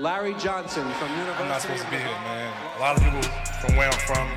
[0.00, 2.50] Larry Johnson from University I'm not supposed to be here, man.
[2.78, 3.20] A lot of people
[3.60, 4.30] from where I'm from,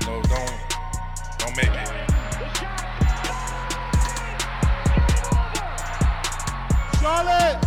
[0.00, 0.54] you know, don't
[1.36, 1.88] don't make it.
[7.00, 7.58] Charlotte,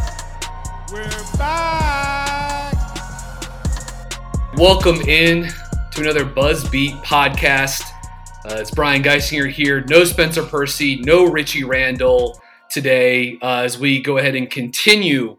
[0.89, 2.73] we're back.
[4.55, 5.49] Welcome in
[5.91, 7.83] to another Buzzbeat podcast.
[8.45, 9.83] Uh, it's Brian Geisinger here.
[9.89, 12.39] No Spencer Percy, no Richie Randall
[12.69, 15.37] today uh, as we go ahead and continue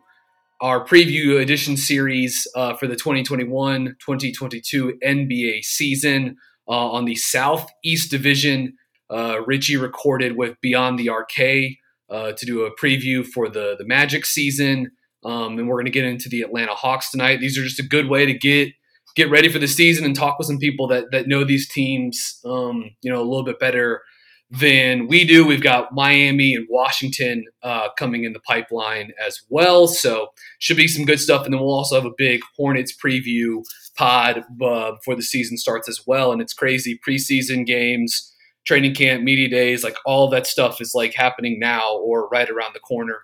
[0.60, 6.36] our preview edition series uh, for the 2021 2022 NBA season
[6.68, 8.76] uh, on the Southeast Division.
[9.10, 11.76] Uh, Richie recorded with Beyond the Arcade
[12.10, 14.90] uh, to do a preview for the, the Magic season.
[15.24, 17.40] Um, and we're going to get into the Atlanta Hawks tonight.
[17.40, 18.72] These are just a good way to get
[19.16, 22.40] get ready for the season and talk with some people that that know these teams,
[22.44, 24.02] um, you know, a little bit better
[24.50, 25.46] than we do.
[25.46, 30.28] We've got Miami and Washington uh, coming in the pipeline as well, so
[30.58, 31.44] should be some good stuff.
[31.44, 33.62] And then we'll also have a big Hornets preview
[33.96, 36.32] pod uh, before the season starts as well.
[36.32, 38.34] And it's crazy preseason games,
[38.66, 42.74] training camp, media days, like all that stuff is like happening now or right around
[42.74, 43.22] the corner.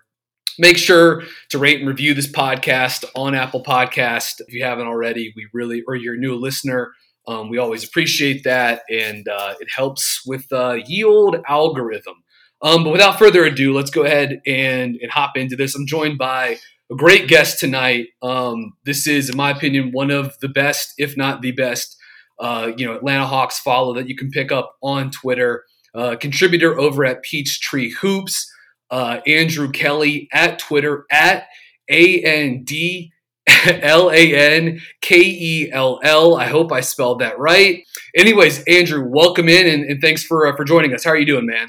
[0.57, 5.33] Make sure to rate and review this podcast on Apple Podcast if you haven't already.
[5.35, 6.93] We really, or you're a new listener,
[7.27, 12.15] um, we always appreciate that, and uh, it helps with the yield algorithm.
[12.61, 15.75] Um, but without further ado, let's go ahead and, and hop into this.
[15.75, 16.57] I'm joined by
[16.91, 18.07] a great guest tonight.
[18.21, 21.97] Um, this is, in my opinion, one of the best, if not the best,
[22.39, 25.63] uh, you know, Atlanta Hawks follow that you can pick up on Twitter.
[25.93, 28.51] Uh, contributor over at Peachtree Hoops
[28.91, 31.47] uh, Andrew Kelly at Twitter at
[31.89, 33.11] A N D
[33.65, 36.35] L A N K E L L.
[36.35, 37.83] I hope I spelled that right.
[38.15, 41.03] Anyways, Andrew, welcome in and, and thanks for uh, for joining us.
[41.03, 41.67] How are you doing, man?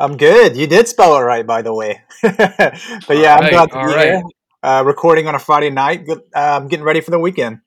[0.00, 0.56] I'm good.
[0.56, 2.02] You did spell it right, by the way.
[2.22, 2.36] but
[3.16, 4.22] yeah, All I'm glad to be all here.
[4.62, 6.06] Uh, recording on a Friday night.
[6.06, 7.60] Good- Uh, I'm getting ready for the weekend.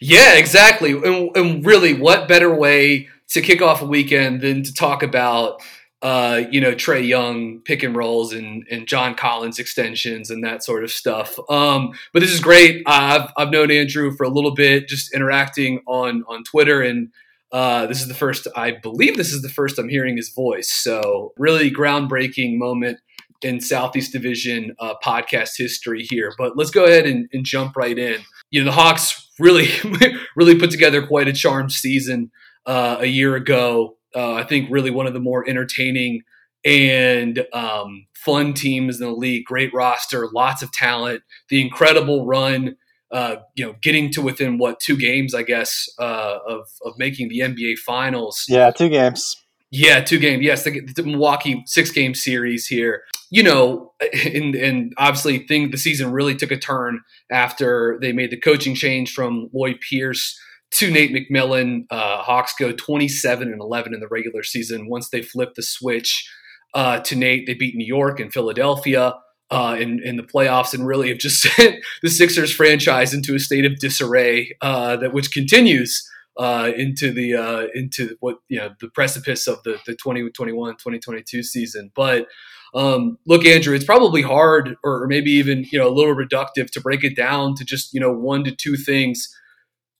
[0.00, 0.92] Yeah, exactly.
[0.92, 5.62] And, and really, what better way to kick off a weekend than to talk about,
[6.02, 10.64] uh, you know, Trae Young pick and rolls and, and John Collins extensions and that
[10.64, 11.38] sort of stuff.
[11.48, 12.82] Um, but this is great.
[12.86, 17.08] I've, I've known Andrew for a little bit, just interacting on on Twitter, and
[17.52, 18.48] uh, this is the first.
[18.56, 20.72] I believe this is the first I'm hearing his voice.
[20.72, 22.98] So really groundbreaking moment
[23.42, 26.32] in Southeast Division uh, podcast history here.
[26.38, 28.20] But let's go ahead and, and jump right in.
[28.50, 29.68] You know, the Hawks really,
[30.36, 32.30] really put together quite a charmed season
[32.66, 33.96] uh, a year ago.
[34.14, 36.22] Uh, I think really one of the more entertaining
[36.64, 39.44] and um, fun teams in the league.
[39.44, 42.76] Great roster, lots of talent, the incredible run.
[43.10, 47.28] Uh, you know, getting to within what two games, I guess, uh, of of making
[47.28, 48.46] the NBA Finals.
[48.48, 49.36] Yeah, two games.
[49.70, 50.42] Yeah, two game.
[50.42, 53.02] Yes, the, the Milwaukee six game series here.
[53.30, 53.92] You know,
[54.24, 57.00] and and obviously, thing the season really took a turn
[57.30, 60.38] after they made the coaching change from Lloyd Pierce
[60.72, 61.86] to Nate McMillan.
[61.90, 64.88] Uh, Hawks go twenty seven and eleven in the regular season.
[64.88, 66.28] Once they flip the switch
[66.74, 69.14] uh, to Nate, they beat New York and Philadelphia.
[69.50, 73.38] Uh, in, in the playoffs, and really have just sent the Sixers franchise into a
[73.38, 78.70] state of disarray uh, that which continues uh, into the uh, into what you know
[78.80, 81.92] the precipice of the the 2021 2022 season.
[81.94, 82.26] But
[82.74, 86.80] um, look, Andrew, it's probably hard or maybe even you know a little reductive to
[86.80, 89.28] break it down to just you know one to two things.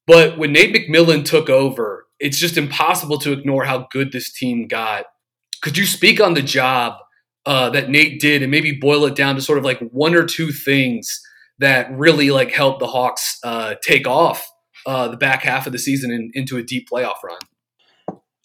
[0.06, 4.66] But when Nate McMillan took over, it's just impossible to ignore how good this team
[4.66, 5.06] got.
[5.60, 6.94] could you speak on the job
[7.46, 10.24] uh, that Nate did and maybe boil it down to sort of like one or
[10.24, 11.20] two things
[11.58, 14.46] that really like helped the Hawks uh, take off
[14.86, 17.38] uh, the back half of the season and into a deep playoff run?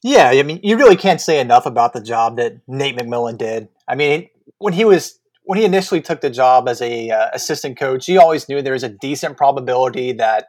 [0.03, 3.69] Yeah, I mean, you really can't say enough about the job that Nate McMillan did.
[3.87, 7.77] I mean, when he was when he initially took the job as a uh, assistant
[7.77, 10.47] coach, he always knew there was a decent probability that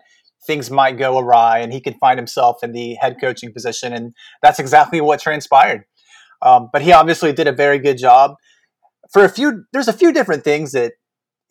[0.49, 4.15] things might go awry and he could find himself in the head coaching position, and
[4.43, 5.85] that's exactly what transpired.
[6.43, 8.35] Um, but he obviously did a very good job.
[9.13, 10.95] For a few, there's a few different things that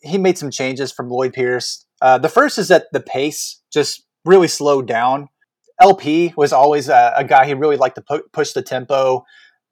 [0.02, 1.86] he made some changes from Lloyd Pierce.
[2.02, 5.28] Uh, the first is that the pace just really slowed down.
[5.80, 9.24] LP was always a, a guy he really liked to pu- push the tempo.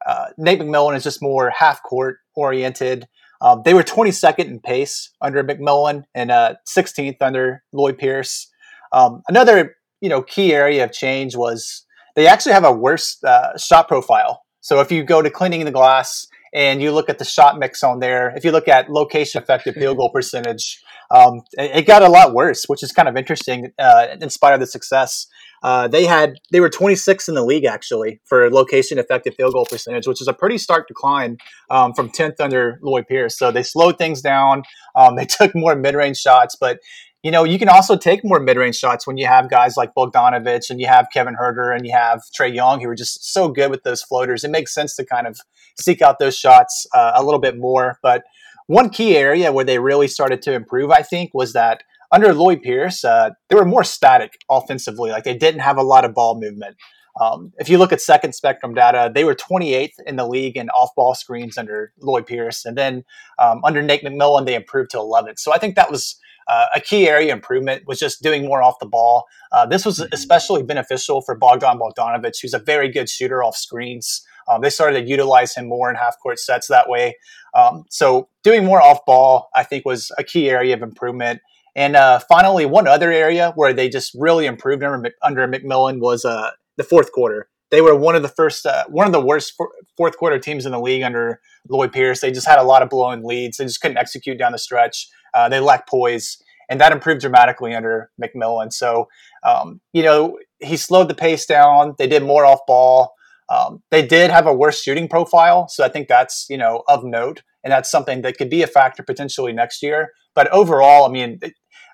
[0.07, 3.09] Uh, Nate McMillan is just more half court oriented.
[3.41, 8.51] Um, they were 22nd in pace under McMillan and uh, 16th under Lloyd Pierce.
[8.97, 11.85] Um, another you know key area of change was
[12.15, 14.43] they actually have a worse uh, shot profile.
[14.61, 17.85] So if you go to cleaning the glass and you look at the shot mix
[17.85, 22.03] on there, if you look at location effective field goal percentage, um, it, it, got
[22.03, 25.27] a lot worse, which is kind of interesting uh, in spite of the success.
[25.63, 29.67] Uh, they had they were 26 in the league actually for location effective field goal
[29.69, 31.39] percentage, which is a pretty stark decline
[31.71, 33.39] um, from 10th under Lloyd Pierce.
[33.39, 34.63] So they slowed things down.
[34.95, 36.81] Um, they took more mid range shots, but
[37.27, 39.93] you know you can also take more mid range shots when you have guys like
[39.97, 43.49] Bogdanovich and you have Kevin Huerter and you have Trae Young who are just so
[43.49, 44.45] good with those floaters.
[44.45, 45.41] It makes sense to kind of
[45.77, 48.23] seek out those shots uh, a little bit more, but.
[48.69, 52.63] One key area where they really started to improve, I think, was that under Lloyd
[52.63, 55.13] Pierce, uh, they were more static offensively.
[55.13, 56.75] Like they didn't have a lot of ball movement.
[57.21, 60.69] Um, if you look at second spectrum data, they were 28th in the league in
[60.71, 62.65] off ball screens under Lloyd Pierce.
[62.65, 63.05] And then
[63.39, 65.39] um, under Nate McMillan, they improved to 11th.
[65.39, 66.17] So I think that was
[66.49, 69.25] uh, a key area improvement was just doing more off the ball.
[69.53, 74.23] Uh, this was especially beneficial for Bogdan Bogdanovich, who's a very good shooter off screens.
[74.49, 77.17] Um, they started to utilize him more in half court sets that way.
[77.55, 81.41] Um, so doing more off ball, I think, was a key area of improvement.
[81.75, 86.25] And uh, finally, one other area where they just really improved under, under McMillan was
[86.25, 87.49] uh, the fourth quarter.
[87.71, 89.55] They were one of the first, uh, one of the worst
[89.97, 92.21] fourth quarter teams in the league under Lloyd Pierce.
[92.21, 93.57] They just had a lot of blown leads.
[93.57, 95.09] They just couldn't execute down the stretch.
[95.37, 96.39] Uh, they lack poise,
[96.71, 98.73] and that improved dramatically under McMillan.
[98.73, 99.09] So,
[99.45, 101.95] um, you know, he slowed the pace down.
[101.99, 103.13] They did more off ball.
[103.49, 107.05] Um, they did have a worse shooting profile, so I think that's you know of
[107.05, 110.11] note, and that's something that could be a factor potentially next year.
[110.35, 111.39] But overall, I mean,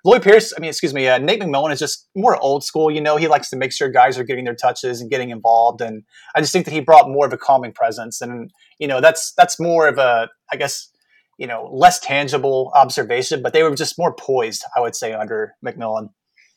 [0.04, 2.90] Lloyd Pierce, I mean, excuse me, uh, Nate McMillan is just more old school.
[2.90, 5.82] You know, he likes to make sure guys are getting their touches and getting involved,
[5.82, 6.04] and
[6.34, 9.32] I just think that he brought more of a calming presence, and you know, that's
[9.36, 10.88] that's more of a, I guess,
[11.42, 15.56] you know, less tangible observation, but they were just more poised, I would say, under
[15.66, 16.10] McMillan.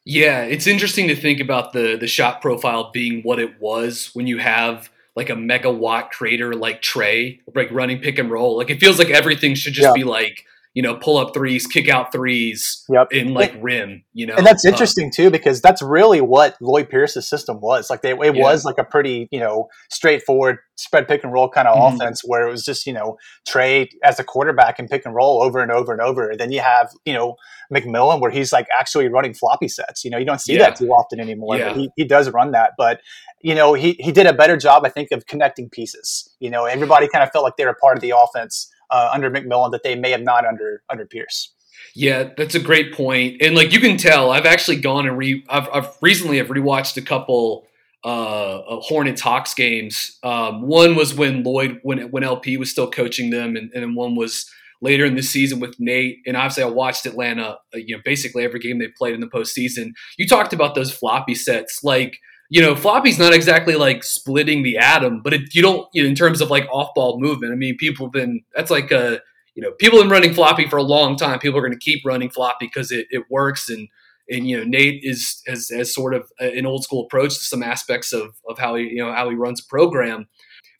[0.05, 4.27] Yeah, it's interesting to think about the the shot profile being what it was when
[4.27, 8.57] you have like a megawatt creator like Trae, like running pick and roll.
[8.57, 9.93] Like it feels like everything should just yeah.
[9.93, 10.45] be like
[10.75, 13.07] you know, pull up threes, kick out threes yep.
[13.11, 14.35] in like and, rim, you know.
[14.35, 17.89] And that's um, interesting um, too, because that's really what Lloyd Pierce's system was.
[17.89, 18.41] Like they, it yeah.
[18.41, 21.95] was like a pretty, you know, straightforward spread pick and roll kind of mm-hmm.
[21.95, 23.17] offense where it was just, you know,
[23.47, 26.29] Trae as a quarterback and pick and roll over and over and over.
[26.29, 27.37] And then you have, you know,
[27.73, 30.03] McMillan where he's like actually running floppy sets.
[30.03, 30.59] You know, you don't see yeah.
[30.59, 31.69] that too often anymore, yeah.
[31.69, 32.71] but he, he does run that.
[32.77, 32.99] But,
[33.41, 36.29] you know, he, he did a better job, I think, of connecting pieces.
[36.41, 39.29] You know, everybody kind of felt like they were part of the offense uh, under
[39.29, 41.53] McMillan that they may have not under under Pierce.
[41.93, 43.41] Yeah, that's a great point.
[43.41, 46.97] And like you can tell, I've actually gone and re I've, I've recently I've rewatched
[46.97, 47.67] a couple
[48.03, 50.17] uh, Hornets Hawks games.
[50.23, 54.15] Um, one was when Lloyd when when LP was still coaching them, and, and one
[54.15, 54.49] was
[54.81, 56.19] later in the season with Nate.
[56.25, 57.57] And obviously, I watched Atlanta.
[57.73, 59.91] Uh, you know, basically every game they played in the postseason.
[60.17, 64.77] You talked about those floppy sets, like you know, floppy's not exactly like splitting the
[64.77, 67.51] atom, but it, you don't, you know, in terms of like off ball movement.
[67.51, 69.19] I mean, people have been, that's like a,
[69.55, 71.39] you know, people have been running floppy for a long time.
[71.39, 73.69] People are going to keep running floppy because it, it works.
[73.69, 73.87] And,
[74.29, 77.63] and, you know, Nate is, has, has sort of an old school approach to some
[77.63, 80.27] aspects of, of how he, you know, how he runs a program.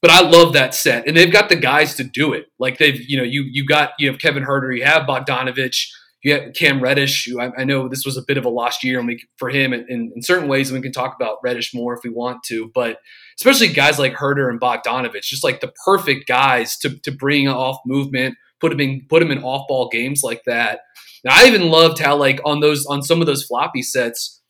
[0.01, 1.07] But I love that set.
[1.07, 2.45] And they've got the guys to do it.
[2.59, 5.87] Like they've, you know, you, you got, you have Kevin Huerter, you have Bogdanovich,
[6.25, 7.27] you have Cam Reddish.
[7.27, 9.73] Who I, I, know this was a bit of a lost year we, for him
[9.73, 12.41] in, in, in, certain ways, and we can talk about Reddish more if we want
[12.47, 12.71] to.
[12.73, 12.97] But
[13.39, 17.77] especially guys like Huerter and Bogdanovich, just like the perfect guys to, to bring off
[17.85, 20.79] movement, put him in put him in off ball games like that.
[21.23, 24.41] And I even loved how like on those on some of those floppy sets,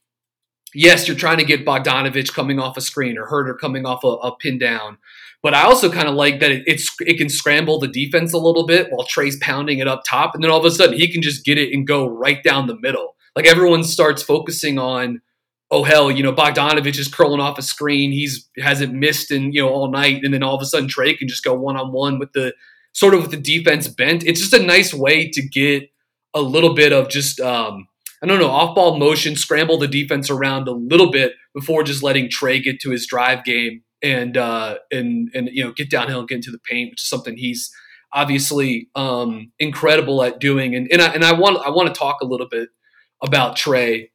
[0.76, 4.08] yes, you're trying to get Bogdanovich coming off a screen or Huerter coming off a,
[4.08, 4.98] a pin down.
[5.42, 8.38] But I also kind of like that it, it's it can scramble the defense a
[8.38, 11.12] little bit while Trae's pounding it up top, and then all of a sudden he
[11.12, 13.16] can just get it and go right down the middle.
[13.36, 15.22] Like everyone starts focusing on
[15.72, 18.12] oh hell, you know, Bogdanovich is curling off a screen.
[18.12, 21.18] He's hasn't missed in you know all night, and then all of a sudden Trae
[21.18, 22.54] can just go one on one with the
[22.94, 24.24] sort of with the defense bent.
[24.26, 25.90] It's just a nice way to get
[26.34, 27.88] a little bit of just um,
[28.24, 32.04] I don't know off ball motion, scramble the defense around a little bit before just
[32.04, 36.20] letting Trae get to his drive game and uh, and and you know get downhill
[36.20, 37.72] and get into the paint, which is something he's
[38.14, 40.76] obviously um, incredible at doing.
[40.76, 42.70] And and I, and I want I want to talk a little bit
[43.22, 44.10] about Trae.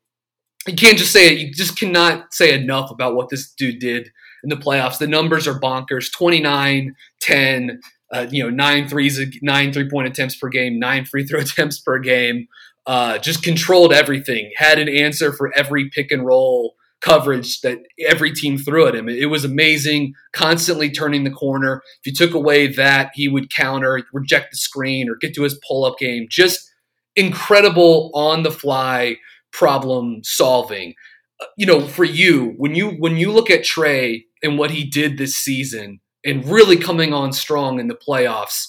[0.66, 1.38] you can't just say it.
[1.38, 4.11] You just cannot say enough about what this dude did
[4.42, 4.99] in the playoffs.
[4.99, 7.80] The numbers are bonkers 29, 10,
[8.12, 11.78] uh, you know, nine threes, nine three point attempts per game, nine free throw attempts
[11.80, 12.47] per game.
[12.87, 18.32] Uh, just controlled everything, had an answer for every pick and roll coverage that every
[18.32, 19.08] team threw at him.
[19.08, 21.82] It was amazing, constantly turning the corner.
[22.02, 25.58] If you took away that, he would counter, reject the screen, or get to his
[25.66, 26.26] pull up game.
[26.30, 26.70] Just
[27.16, 29.16] incredible on the fly
[29.52, 30.94] problem solving.
[31.40, 34.84] Uh, you know, for you, when you when you look at Trae and what he
[34.84, 38.66] did this season and really coming on strong in the playoffs,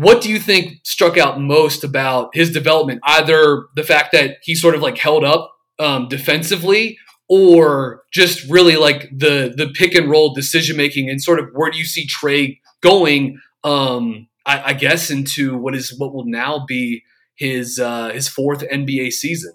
[0.00, 3.00] what do you think struck out most about his development?
[3.04, 8.76] Either the fact that he sort of like held up um, defensively, or just really
[8.76, 12.06] like the the pick and roll decision making, and sort of where do you see
[12.06, 13.38] Trae going?
[13.64, 17.02] Um, I, I guess into what is what will now be
[17.36, 19.52] his uh, his fourth NBA season.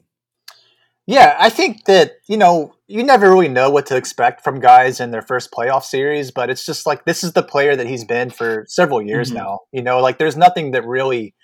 [1.05, 4.99] Yeah, I think that you know you never really know what to expect from guys
[4.99, 8.05] in their first playoff series, but it's just like this is the player that he's
[8.05, 9.39] been for several years mm-hmm.
[9.39, 9.59] now.
[9.71, 11.35] You know, like there's nothing that really,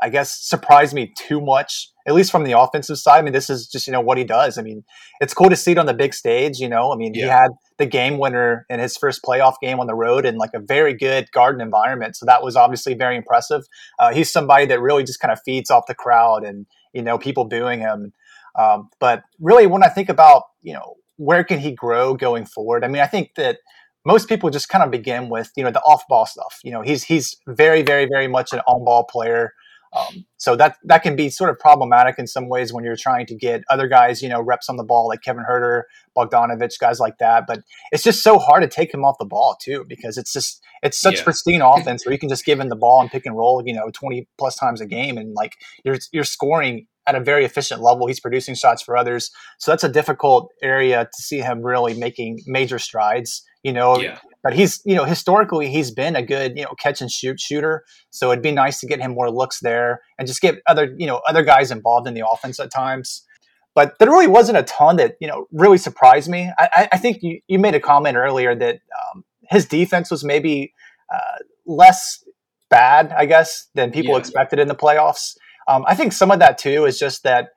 [0.00, 3.18] I guess, surprised me too much, at least from the offensive side.
[3.18, 4.56] I mean, this is just you know what he does.
[4.56, 4.82] I mean,
[5.20, 6.58] it's cool to see it on the big stage.
[6.58, 7.24] You know, I mean, yeah.
[7.24, 7.50] he had
[7.82, 10.94] the game winner in his first playoff game on the road in like a very
[10.94, 12.16] good garden environment.
[12.16, 13.62] So that was obviously very impressive.
[13.98, 17.18] Uh, he's somebody that really just kind of feeds off the crowd and, you know,
[17.18, 18.12] people booing him.
[18.58, 22.84] Um, but really, when I think about, you know, where can he grow going forward?
[22.84, 23.58] I mean, I think that
[24.04, 26.58] most people just kind of begin with, you know, the off ball stuff.
[26.64, 29.52] You know, he's, he's very, very, very much an on ball player.
[29.94, 33.26] Um, so that that can be sort of problematic in some ways when you're trying
[33.26, 35.82] to get other guys, you know, reps on the ball like Kevin Huerter,
[36.16, 37.46] Bogdanovich, guys like that.
[37.46, 40.62] But it's just so hard to take him off the ball too because it's just
[40.82, 41.24] it's such yeah.
[41.24, 43.74] pristine offense where you can just give him the ball and pick and roll, you
[43.74, 47.82] know, 20 plus times a game and like you're you're scoring at a very efficient
[47.82, 48.06] level.
[48.06, 49.30] He's producing shots for others.
[49.58, 53.42] So that's a difficult area to see him really making major strides.
[53.62, 57.00] You know, yeah but he's you know historically he's been a good you know catch
[57.00, 60.40] and shoot shooter so it'd be nice to get him more looks there and just
[60.40, 63.24] get other you know other guys involved in the offense at times
[63.74, 67.18] but there really wasn't a ton that you know really surprised me i, I think
[67.22, 68.80] you, you made a comment earlier that
[69.14, 70.72] um, his defense was maybe
[71.12, 72.24] uh, less
[72.70, 74.18] bad i guess than people yeah.
[74.18, 75.36] expected in the playoffs
[75.68, 77.48] um, i think some of that too is just that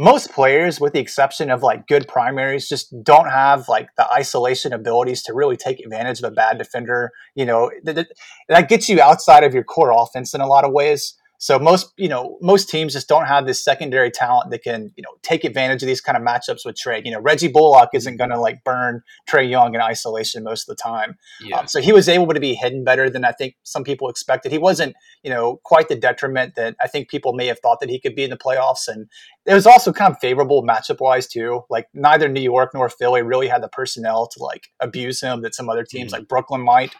[0.00, 4.72] most players, with the exception of like good primaries, just don't have like the isolation
[4.72, 7.10] abilities to really take advantage of a bad defender.
[7.34, 8.08] You know, th- th-
[8.48, 11.14] that gets you outside of your core offense in a lot of ways.
[11.42, 15.02] So most, you know, most teams just don't have this secondary talent that can, you
[15.02, 17.04] know, take advantage of these kind of matchups with Trae.
[17.04, 20.76] You know, Reggie Bullock isn't going to like burn Trae Young in isolation most of
[20.76, 21.16] the time.
[21.40, 21.58] Yeah.
[21.58, 24.52] Um, so he was able to be hidden better than I think some people expected.
[24.52, 24.94] He wasn't,
[25.24, 28.14] you know, quite the detriment that I think people may have thought that he could
[28.14, 28.86] be in the playoffs.
[28.86, 29.08] And
[29.44, 31.62] it was also kind of favorable matchup wise too.
[31.68, 35.56] Like neither New York nor Philly really had the personnel to like abuse him that
[35.56, 36.20] some other teams mm-hmm.
[36.20, 36.94] like Brooklyn might.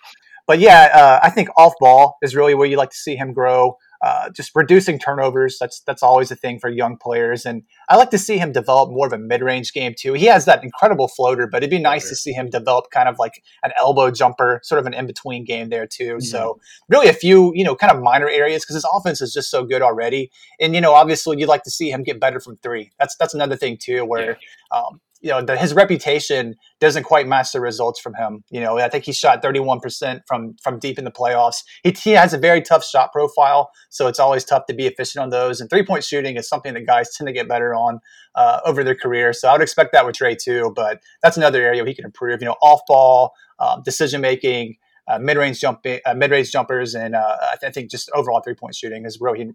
[0.48, 3.32] But yeah, uh, I think off ball is really where you like to see him
[3.32, 3.76] grow.
[4.02, 5.58] Uh, just reducing turnovers.
[5.60, 8.90] That's that's always a thing for young players, and I like to see him develop
[8.90, 10.12] more of a mid-range game too.
[10.14, 13.20] He has that incredible floater, but it'd be nice to see him develop kind of
[13.20, 16.14] like an elbow jumper, sort of an in-between game there too.
[16.14, 16.20] Mm-hmm.
[16.20, 19.50] So really, a few you know kind of minor areas because his offense is just
[19.50, 22.56] so good already, and you know obviously you'd like to see him get better from
[22.56, 22.90] three.
[22.98, 24.36] That's that's another thing too, where
[24.72, 24.78] yeah.
[24.78, 28.44] um, you know the, his reputation doesn't quite match the results from him.
[28.50, 31.62] You know, I think he shot 31% from from deep in the playoffs.
[31.84, 35.22] He, he has a very tough shot profile, so it's always tough to be efficient
[35.22, 35.60] on those.
[35.60, 38.00] And three point shooting is something that guys tend to get better on
[38.34, 39.32] uh, over their career.
[39.32, 40.72] So I would expect that with Trae too.
[40.74, 42.40] But that's another area he can improve.
[42.40, 44.76] You know, off ball um, decision making.
[45.08, 48.76] Uh, mid-range jump, uh, mid-range jumpers, and uh, I, th- I, think just overall three-point
[48.76, 49.50] shooting is where he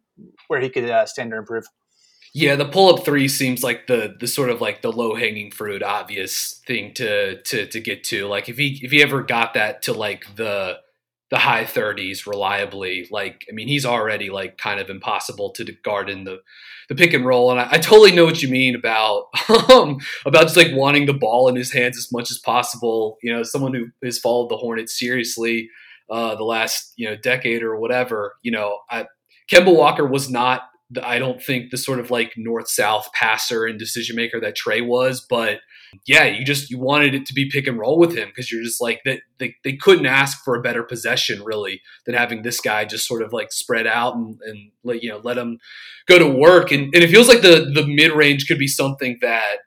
[0.49, 1.63] where he could uh, stand to improve.
[2.33, 5.51] Yeah, the pull up three seems like the the sort of like the low hanging
[5.51, 8.27] fruit, obvious thing to to to get to.
[8.27, 10.79] Like if he if he ever got that to like the
[11.29, 16.09] the high 30s reliably, like I mean he's already like kind of impossible to guard
[16.09, 16.41] in the
[16.89, 17.51] the pick and roll.
[17.51, 19.25] And I, I totally know what you mean about
[19.69, 23.17] um, about just like wanting the ball in his hands as much as possible.
[23.23, 25.69] You know, someone who has followed the Hornets seriously
[26.09, 28.35] uh, the last you know decade or whatever.
[28.41, 29.05] You know, I,
[29.51, 30.63] Kemba Walker was not
[31.03, 34.85] I don't think the sort of like north south passer and decision maker that Trae
[34.85, 35.59] was, but
[36.05, 38.63] yeah, you just you wanted it to be pick and roll with him because you're
[38.63, 42.59] just like that they, they couldn't ask for a better possession really than having this
[42.59, 45.59] guy just sort of like spread out and, and let you know let him
[46.07, 46.71] go to work.
[46.71, 49.57] And, and it feels like the the mid range could be something that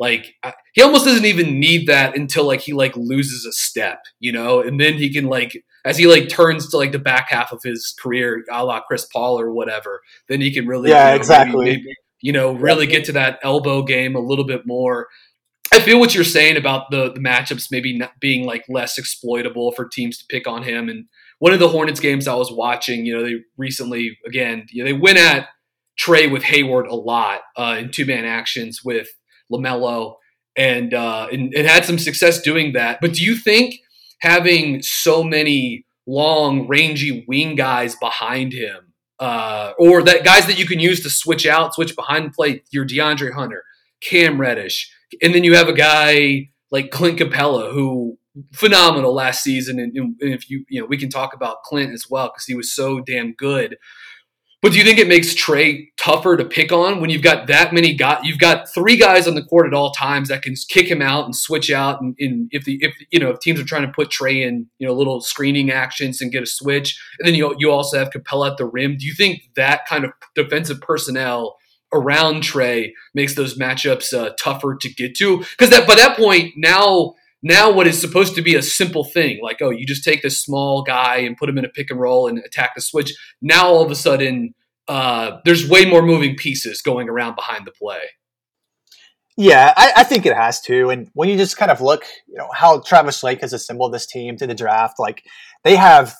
[0.00, 0.34] like
[0.72, 4.60] he almost doesn't even need that until like he like loses a step, you know,
[4.60, 7.60] and then he can like as he like turns to like the back half of
[7.62, 11.20] his career, a la Chris Paul or whatever, then he can really yeah you know,
[11.20, 15.06] exactly maybe, maybe, you know really get to that elbow game a little bit more.
[15.72, 19.70] I feel what you're saying about the the matchups maybe not being like less exploitable
[19.72, 20.88] for teams to pick on him.
[20.88, 21.04] And
[21.40, 24.90] one of the Hornets games I was watching, you know, they recently again, you know,
[24.90, 25.48] they went at
[26.00, 29.08] Trae with Hayward a lot uh, in two man actions with
[29.50, 30.16] LaMelo,
[30.56, 33.00] and, uh, and and had some success doing that.
[33.00, 33.76] But do you think
[34.20, 40.66] having so many long, rangy wing guys behind him, uh, or that guys that you
[40.66, 43.62] can use to switch out, switch behind the plate, your DeAndre Hunter,
[44.02, 44.92] Cam Reddish,
[45.22, 48.18] and then you have a guy like Clint Capela who
[48.52, 52.06] phenomenal last season, and, and if you you know we can talk about Clint as
[52.08, 53.76] well because he was so damn good.
[54.62, 57.72] But do you think it makes Trae tougher to pick on when you've got that
[57.72, 58.20] many guys?
[58.24, 61.24] You've got three guys on the court at all times that can kick him out
[61.24, 62.02] and switch out.
[62.02, 64.66] And, and, if the if you know if teams are trying to put Trae in
[64.78, 68.10] you know little screening actions and get a switch, and then you you also have
[68.10, 68.98] Capela at the rim.
[68.98, 71.56] Do you think that kind of defensive personnel
[71.92, 75.38] around Trae makes those matchups uh, tougher to get to?
[75.38, 79.40] Because that by that point now now what is supposed to be a simple thing
[79.42, 82.00] like oh you just take this small guy and put him in a pick and
[82.00, 83.12] roll and attack the switch.
[83.40, 84.54] Now all of a sudden
[84.88, 88.00] uh, there's way more moving pieces going around behind the play.
[89.36, 90.90] Yeah I, I, think it has to.
[90.90, 94.06] And when you just kind of look you know how travis Schlenk has assembled this
[94.06, 95.24] team to the draft like
[95.64, 96.14] they have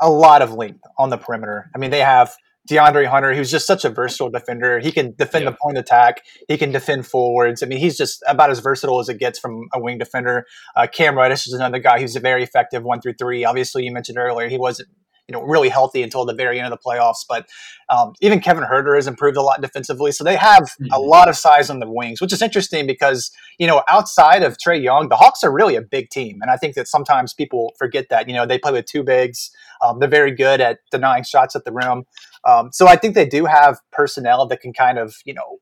[0.00, 1.70] a lot of length on the perimeter.
[1.74, 2.34] I mean they have
[2.70, 4.78] DeAndre Hunter, who's just such a versatile defender.
[4.78, 5.50] He can defend yeah.
[5.50, 6.22] the point attack.
[6.48, 7.62] He can defend forwards.
[7.62, 10.46] I mean, he's just about as versatile as it gets from a wing defender.
[10.76, 13.44] Uh, Cam Reddish is another guy who's a very effective one through three.
[13.44, 14.88] Obviously, you mentioned earlier he wasn't
[15.28, 17.24] you know really healthy until the very end of the playoffs.
[17.28, 17.46] But
[17.88, 20.92] um, even Kevin Huerter has improved a lot defensively, so they have mm-hmm.
[20.92, 24.56] a lot of size on the wings, which is interesting because you know outside of
[24.58, 27.72] Trae Young, the Hawks are really a big team, and I think that sometimes people
[27.78, 28.28] forget that.
[28.28, 29.50] You know, they play with two bigs.
[29.80, 32.04] Um, they're very good at denying shots at the rim.
[32.46, 35.58] Um, so I think they do have personnel that can kind of you know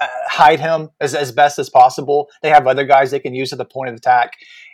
[0.00, 2.28] uh, hide him as, as best as possible.
[2.42, 4.32] They have other guys they can use at the point of attack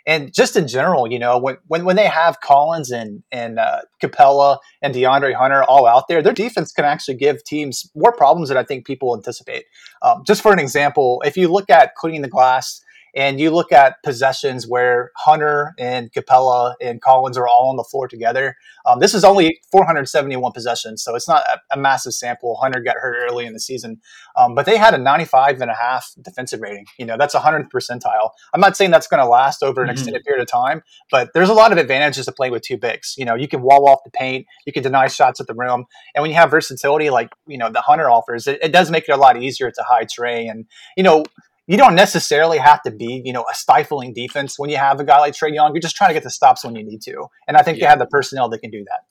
[0.09, 3.81] and just in general, you know, when when, when they have Collins and and uh,
[4.01, 8.49] Capela and DeAndre Hunter all out there, their defense can actually give teams more problems
[8.49, 9.65] than I think people anticipate.
[10.01, 12.81] Um, just for an example, if you look at cleaning the glass
[13.15, 17.83] and you look at possessions where Hunter and Capela and Collins are all on the
[17.83, 18.55] floor together.
[18.85, 22.57] Um, this is only 471 possessions, so it's not a, a, massive sample.
[22.61, 23.99] Hunter got hurt early in the season,
[24.37, 26.85] um, but they had a 95 and a half defensive rating.
[26.97, 28.31] You know, that's a 100th percentile.
[28.53, 29.93] I'm not saying that's going to last over an mm-hmm.
[29.93, 33.15] extended period of time, but there's a lot of advantages to playing with two bigs.
[33.17, 35.85] You know, you can wall off the paint, you can deny shots at the rim,
[36.15, 39.07] and when you have versatility like you know the Hunter offers, it, it does make
[39.07, 40.49] it a lot easier to hide Trae.
[40.49, 41.23] And you know,
[41.69, 45.03] you don't necessarily have to be, you know, a stifling defense when you have a
[45.03, 45.71] guy like Trae Young.
[45.71, 47.27] You're just trying to get the stops when you need to.
[47.47, 47.85] And I think yeah.
[47.85, 49.05] they have the personnel that can do that.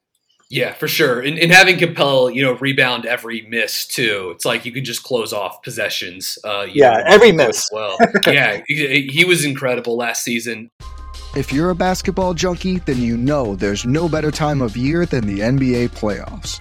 [0.51, 1.21] Yeah, for sure.
[1.21, 4.33] And, and having Capela, you know, rebound every miss too.
[4.35, 6.37] It's like you can just close off possessions.
[6.43, 7.69] Uh, yeah, know, every miss.
[7.71, 10.73] Well, yeah, he, he was incredible last season.
[11.37, 15.27] If you're a basketball junkie, then you know there's no better time of year than
[15.27, 16.61] the NBA playoffs.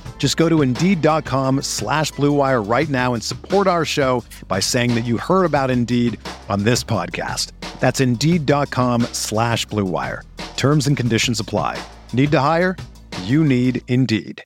[0.21, 5.01] Just go to Indeed.com slash BlueWire right now and support our show by saying that
[5.03, 7.53] you heard about Indeed on this podcast.
[7.79, 10.21] That's Indeed.com slash BlueWire.
[10.57, 11.83] Terms and conditions apply.
[12.13, 12.77] Need to hire?
[13.23, 14.43] You need Indeed.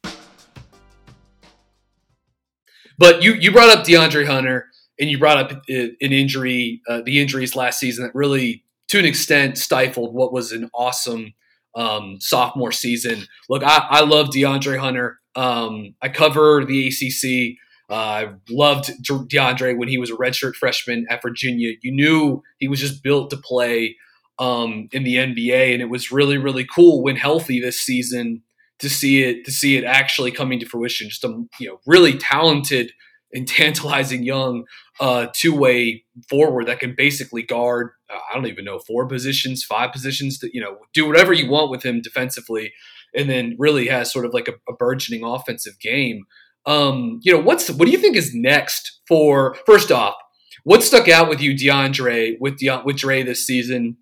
[2.98, 7.02] But you you brought up DeAndre Hunter and you brought up uh, an injury, uh,
[7.04, 11.34] the injuries last season that really, to an extent, stifled what was an awesome
[11.76, 13.26] um, sophomore season.
[13.50, 15.20] Look, I, I love DeAndre Hunter.
[15.36, 17.58] Um, I cover the ACC.
[17.89, 21.74] Uh, I loved DeAndre when he was a redshirt freshman at Virginia.
[21.82, 23.95] You knew he was just built to play
[24.39, 28.41] um, in the NBA, and it was really, really cool when healthy this season
[28.80, 31.10] to see it to see it actually coming to fruition.
[31.10, 32.91] Just a you know really talented
[33.34, 34.65] and tantalizing young
[35.00, 39.63] uh, two way forward that can basically guard uh, I don't even know four positions,
[39.63, 42.74] five positions to you know do whatever you want with him defensively,
[43.15, 46.23] and then really has sort of like a, a burgeoning offensive game.
[46.65, 50.15] Um, you know what's what do you think is next for first off?
[50.63, 53.97] What stuck out with you, DeAndre, with De- with Dre this season,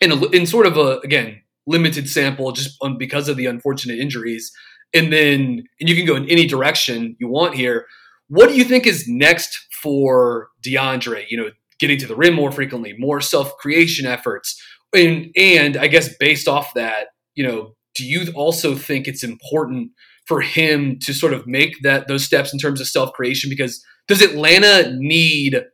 [0.00, 4.52] in a, in sort of a again limited sample, just because of the unfortunate injuries,
[4.94, 7.86] and then and you can go in any direction you want here
[8.28, 11.24] what do you think is next for DeAndre?
[11.28, 14.60] You know, getting to the rim more frequently, more self creation efforts,
[14.94, 19.90] and and I guess based off that, you know, do you also think it's important
[20.26, 23.50] for him to sort of make that those steps in terms of self creation?
[23.50, 25.64] Because does Atlanta need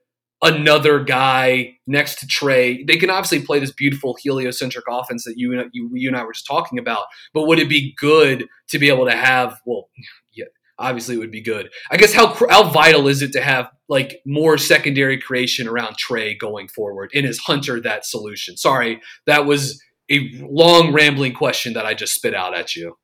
[0.42, 2.86] another guy next to Trae?
[2.86, 6.32] They can obviously play this beautiful heliocentric offense that you you you and I were
[6.32, 9.88] just talking about, but would it be good to be able to have well?
[10.32, 10.46] yeah,
[10.78, 11.70] obviously it would be good.
[11.90, 16.38] I guess how how vital is it to have like more secondary creation around Trae
[16.38, 17.10] going forward?
[17.14, 18.56] And is Hunter that solution?
[18.56, 19.82] Sorry, that was
[20.12, 22.96] a long rambling question that I just spit out at you.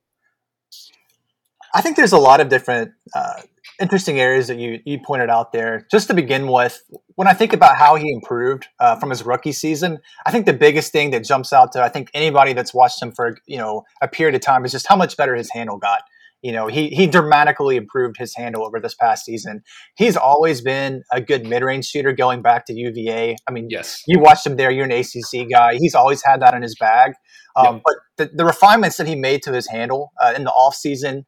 [1.74, 3.42] I think there's a lot of different uh,
[3.80, 5.86] interesting areas that you you pointed out there.
[5.90, 6.82] Just to begin with,
[7.14, 10.52] when I think about how he improved uh, from his rookie season, I think the
[10.52, 13.84] biggest thing that jumps out to I think anybody that's watched him for you know
[14.00, 16.02] a period of time is just how much better his handle got.
[16.42, 19.62] You know, he he dramatically improved his handle over this past season.
[19.96, 23.36] He's always been a good mid-range shooter going back to UVA.
[23.46, 24.70] I mean, yes, you watched him there.
[24.70, 25.74] You're an ACC guy.
[25.78, 27.14] He's always had that in his bag.
[27.56, 27.80] Um, yeah.
[27.84, 31.24] But the, the, refinements that he made to his handle uh, in the offseason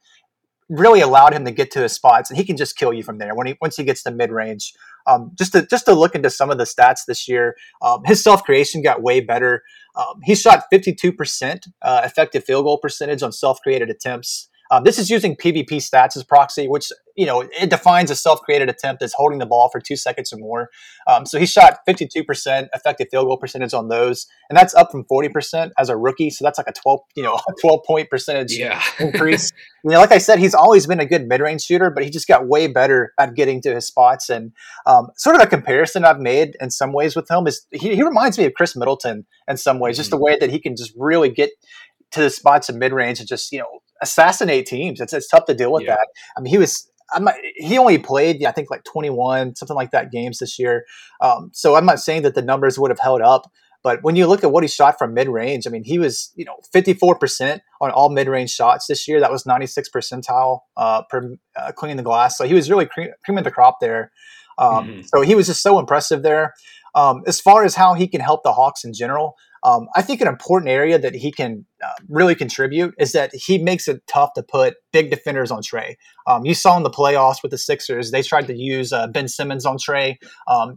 [0.69, 3.19] really allowed him to get to his spots, and he can just kill you from
[3.19, 4.73] there when he once he gets to mid-range.
[5.07, 8.23] Um, just to just to look into some of the stats this year, um, his
[8.23, 9.63] self creation got way better.
[9.97, 14.49] Um, he shot 52% uh, effective field goal percentage on self created attempts.
[14.71, 18.69] Um, this is using PBP stats as proxy, which you know it defines a self-created
[18.69, 20.71] attempt as holding the ball for two seconds or more.
[21.09, 25.05] Um, so he shot 52% effective field goal percentage on those, and that's up from
[25.05, 26.31] 40% as a rookie.
[26.31, 28.83] So that's like a 12, you know, 12 point percentage yeah.
[29.01, 29.51] increase.
[29.85, 32.29] You know, like I said, he's always been a good mid-range shooter, but he just
[32.29, 34.29] got way better at getting to his spots.
[34.29, 34.53] And
[34.87, 38.03] um, sort of a comparison I've made in some ways with him is he, he
[38.03, 40.01] reminds me of Khris Middleton in some ways, mm-hmm.
[40.01, 41.51] just the way that he can just really get
[42.13, 45.01] to the spots in mid range and just you know assassinate teams.
[45.01, 45.97] It's it's tough to deal with yeah.
[45.97, 46.09] that.
[46.37, 46.87] I mean, he was.
[47.13, 50.85] I'm not, he only played, I think, like 21, something like that, games this year.
[51.21, 53.51] Um, so I'm not saying that the numbers would have held up,
[53.83, 56.33] but when you look at what he shot from mid range, I mean, he was,
[56.37, 59.21] you know, 54% on all mid range shots this year.
[59.21, 62.37] That was 96 percentile uh, per uh, cleaning the glass.
[62.37, 64.13] So he was really cream, cream of the crop there.
[64.59, 65.01] Um, mm-hmm.
[65.07, 66.53] So he was just so impressive there.
[66.95, 70.21] Um, as far as how he can help the Hawks in general, um, I think
[70.21, 74.33] an important area that he can uh, really contribute is that he makes it tough
[74.35, 75.97] to put big defenders on Trae.
[76.27, 79.29] Um, you saw in the playoffs with the Sixers, they tried to use uh, Ben
[79.29, 80.17] Simmons on Trae.
[80.49, 80.77] Um,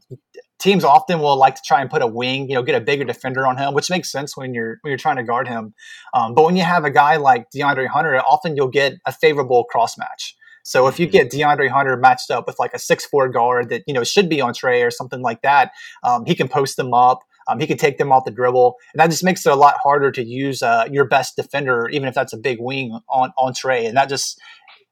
[0.60, 3.04] teams often will like to try and put a wing, you know, get a bigger
[3.04, 5.74] defender on him, which makes sense when you're when you're trying to guard him.
[6.14, 9.64] Um, but when you have a guy like DeAndre Hunter, often you'll get a favorable
[9.66, 10.36] cross match.
[10.64, 11.12] So if you mm-hmm.
[11.12, 14.30] get DeAndre Hunter matched up with like a six four guard that you know should
[14.30, 15.72] be on Trae or something like that,
[16.04, 17.20] um, he can post them up.
[17.48, 19.76] Um, he can take them off the dribble, and that just makes it a lot
[19.82, 23.54] harder to use uh, your best defender, even if that's a big wing on on
[23.54, 23.88] Trae.
[23.88, 24.40] And that just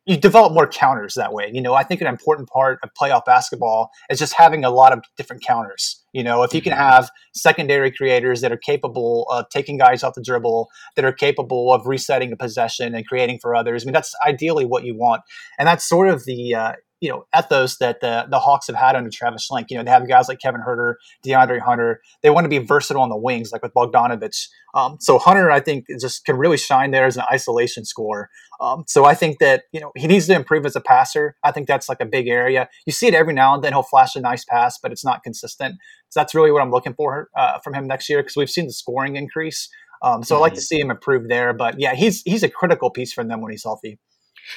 [0.06, 1.50] you develop more counters that way.
[1.54, 4.94] You know, I think an important part of playoff basketball is just having a lot
[4.94, 6.04] of different counters.
[6.12, 10.16] You know, if you can have secondary creators that are capable of taking guys off
[10.16, 13.94] the dribble, that are capable of resetting a possession and creating for others, I mean,
[13.94, 15.22] that's ideally what you want.
[15.60, 18.96] And that's sort of the, uh, you know ethos that the the Hawks have had
[18.96, 19.66] under Travis Schlenk.
[19.70, 22.00] You know, they have guys like Kevin Huerter, DeAndre Hunter.
[22.22, 24.48] They want to be versatile on the wings, like with Bogdanovich.
[24.74, 28.30] Um, so Hunter, I think, just can really shine there as an isolation scorer.
[28.62, 31.36] Um, so I think that you know he needs to improve as a passer.
[31.44, 32.70] I think that's like a big area.
[32.86, 33.74] You see it every now and then.
[33.74, 35.76] He'll flash a nice pass, but it's not consistent.
[36.10, 38.68] So that's really what I'm looking for uh, from him next year because we've seen
[38.68, 39.70] the scoring increase.
[40.04, 40.40] Um, so mm-hmm.
[40.40, 41.54] I like to see him improve there.
[41.54, 44.00] But yeah, he's he's a critical piece for them when he's healthy.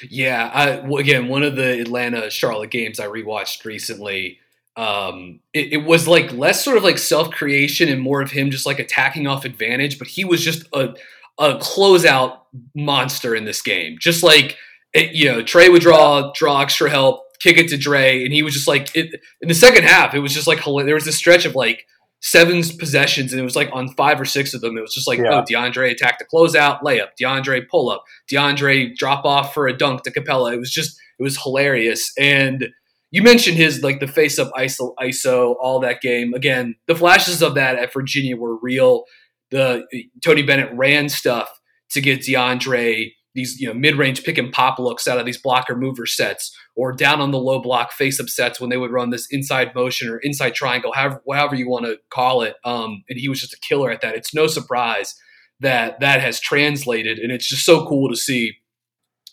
[0.09, 0.68] Yeah, I,
[0.99, 4.38] again, one of the Atlanta Charlotte games I rewatched recently,
[4.77, 8.51] um, it, it, was like less sort of like self creation and more of him
[8.51, 9.99] just like attacking off advantage.
[9.99, 10.94] But he was just a
[11.38, 12.38] a closeout
[12.75, 13.97] monster in this game.
[14.01, 14.57] Just like
[14.92, 18.42] it, you know, Trae would draw draw extra help, kick it to Dre, and he
[18.42, 20.14] was just like it, in the second half.
[20.14, 21.87] It was just like there was this stretch of like
[22.25, 25.07] seven possessions, and it was like on five or six of them, it was just
[25.07, 25.41] like, yeah.
[25.41, 30.03] oh, DeAndre attacked the closeout, layup, DeAndre pull up, DeAndre drop off for a dunk
[30.03, 30.55] to Capela.
[30.55, 32.13] It was just, it was hilarious.
[32.19, 32.69] And
[33.11, 36.33] you mentioned his like the face up ISO, ISO, all that game.
[36.33, 39.05] Again, the flashes of that at Virginia were real.
[39.51, 39.85] The
[40.25, 41.61] Tony Bennett ran stuff
[41.91, 45.77] to get DeAndre these you know mid-range pick and pop looks out of these blocker
[45.77, 49.11] mover sets or down on the low block face up sets when they would run
[49.11, 53.18] this inside motion or inside triangle however, however you want to call it um, and
[53.18, 55.14] he was just a killer at that it's no surprise
[55.61, 58.57] that that has translated and it's just so cool to see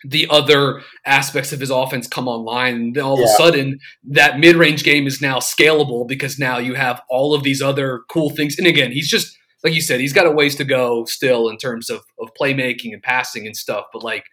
[0.04, 3.26] the other aspects of his offense come online and then all yeah.
[3.26, 7.44] of a sudden that mid-range game is now scalable because now you have all of
[7.44, 10.56] these other cool things and again he's just like you said, he's got a ways
[10.56, 13.86] to go still in terms of of playmaking and passing and stuff.
[13.94, 14.26] But like,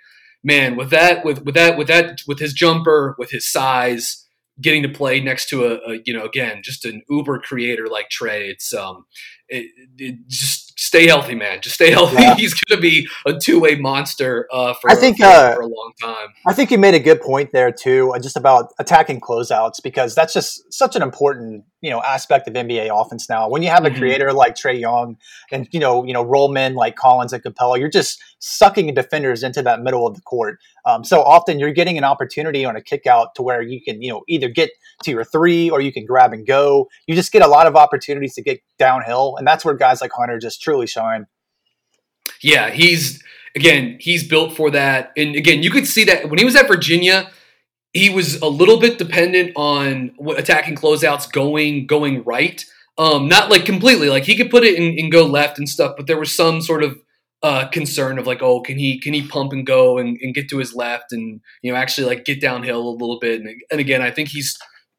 [0.42, 4.26] man, with that, with with that, with that, with his jumper, with his size,
[4.60, 8.08] getting to play next to a, a you know, again, just an uber creator like
[8.10, 9.06] Trae, it's um,
[9.48, 11.60] it, it just stay healthy, man.
[11.60, 12.20] Just stay healthy.
[12.20, 12.34] Yeah.
[12.36, 15.62] He's going to be a two way monster uh, for, I think, for, uh, for,
[15.62, 16.28] a long time.
[16.46, 20.32] I think you made a good point there too, just about attacking closeouts because that's
[20.32, 23.48] just such an important you know aspect of NBA offense now.
[23.48, 23.98] When you have a mm-hmm.
[23.98, 25.16] creator like Trae Young
[25.52, 29.42] and you know you know roll men like Collins and Capella, you're just sucking defenders
[29.42, 30.58] into that middle of the court.
[30.84, 34.02] Um, so often you're getting an opportunity on a kick out to where you can
[34.02, 34.70] you know either get
[35.04, 36.88] to your three or you can grab and go.
[37.06, 40.12] You just get a lot of opportunities to get downhill, and that's where guys like
[40.12, 41.26] Hunter just truly shine.
[42.42, 43.22] Yeah, he's
[43.54, 45.12] again, he's built for that.
[45.16, 47.30] And again, you could see that when he was at Virginia,
[47.92, 52.64] he was a little bit dependent on attacking closeouts going going right.
[52.96, 55.94] Um, not like completely, like he could put it in and go left and stuff,
[55.96, 56.98] but there was some sort of
[57.44, 60.50] uh, concern of like, oh, can he can he pump and go and, and get
[60.50, 63.40] to his left and you know actually like get downhill a little bit.
[63.40, 64.58] And, and again, I think he's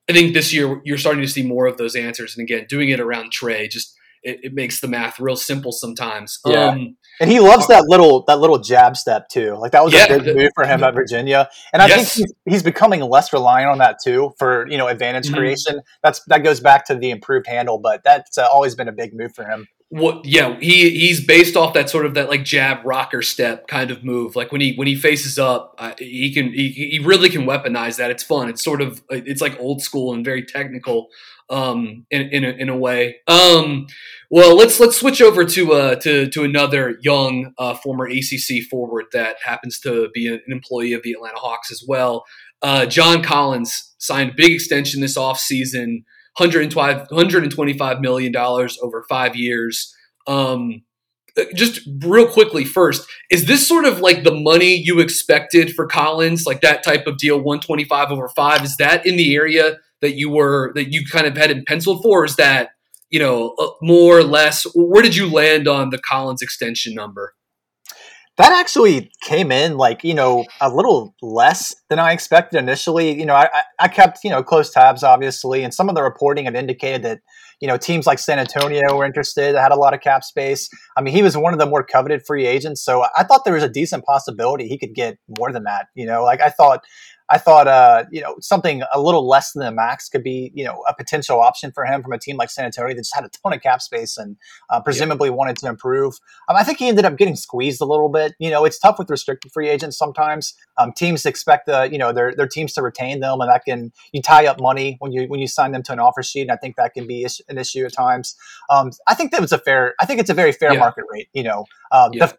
[0.09, 2.37] I think this year you're starting to see more of those answers.
[2.37, 6.39] And again, doing it around Trae just it, it, makes the math real simple sometimes.
[6.45, 6.69] Yeah.
[6.69, 9.55] Um, and he loves that little that little jab step too.
[9.55, 11.49] Like that was yeah, a big move for him at Virginia.
[11.73, 12.15] And I yes.
[12.15, 15.35] think he's, he's, becoming less reliant on that too for you know advantage mm-hmm.
[15.35, 15.81] creation.
[16.03, 19.13] That's that goes back to the improved handle, but that's uh, always been a big
[19.13, 19.67] move for him.
[19.89, 20.23] What?
[20.23, 24.03] Yeah, he he's based off that sort of that like jab rocker step kind of
[24.03, 24.35] move.
[24.35, 27.97] Like when he when he faces up, uh, he can he, he really can weaponize
[27.97, 28.11] that.
[28.11, 28.49] It's fun.
[28.49, 31.09] It's sort of it's like old school and very technical
[31.49, 33.17] um, in in a, in a way.
[33.27, 33.87] Um,
[34.31, 39.05] well, let's let's switch over to uh, to to another young uh, former ACC forward
[39.11, 42.25] that happens to be an employee of the Atlanta Hawks as well.
[42.61, 46.03] Uh, John Collins signed a big extension this offseason,
[46.37, 49.95] 125 million dollars over five years.
[50.27, 50.83] Um,
[51.55, 56.45] just real quickly first is this sort of like the money you expected for collins
[56.45, 60.29] like that type of deal 125 over 5 is that in the area that you
[60.29, 62.25] were that you kind of had it penciled for?
[62.25, 62.71] is that
[63.09, 64.65] you know uh, more or less?
[64.75, 67.33] Where did you land on the Collins extension number?
[68.37, 73.17] That actually came in like you know a little less than I expected initially.
[73.19, 76.45] You know, I, I kept you know close tabs obviously, and some of the reporting
[76.45, 77.19] had indicated that
[77.59, 80.69] you know teams like San Antonio were interested, had a lot of cap space.
[80.95, 83.55] I mean, he was one of the more coveted free agents, so I thought there
[83.55, 85.87] was a decent possibility he could get more than that.
[85.95, 86.85] You know, like I thought
[87.29, 90.63] I thought, uh, you know, something a little less than the max could be, you
[90.63, 93.23] know, a potential option for him from a team like San Antonio that just had
[93.23, 94.35] a ton of cap space and
[94.69, 95.35] uh, presumably yeah.
[95.35, 96.15] wanted to improve.
[96.47, 98.33] Um, I think he ended up getting squeezed a little bit.
[98.39, 100.53] You know, it's tough with restricted free agents sometimes.
[100.77, 103.91] Um, teams expect the, you know, their their teams to retain them, and that can
[104.11, 106.41] you tie up money when you when you sign them to an offer sheet.
[106.41, 108.35] And I think that can be an issue at times.
[108.69, 109.93] Um, I think that was a fair.
[110.01, 110.79] I think it's a very fair yeah.
[110.79, 111.29] market rate.
[111.33, 112.35] You know, um, the,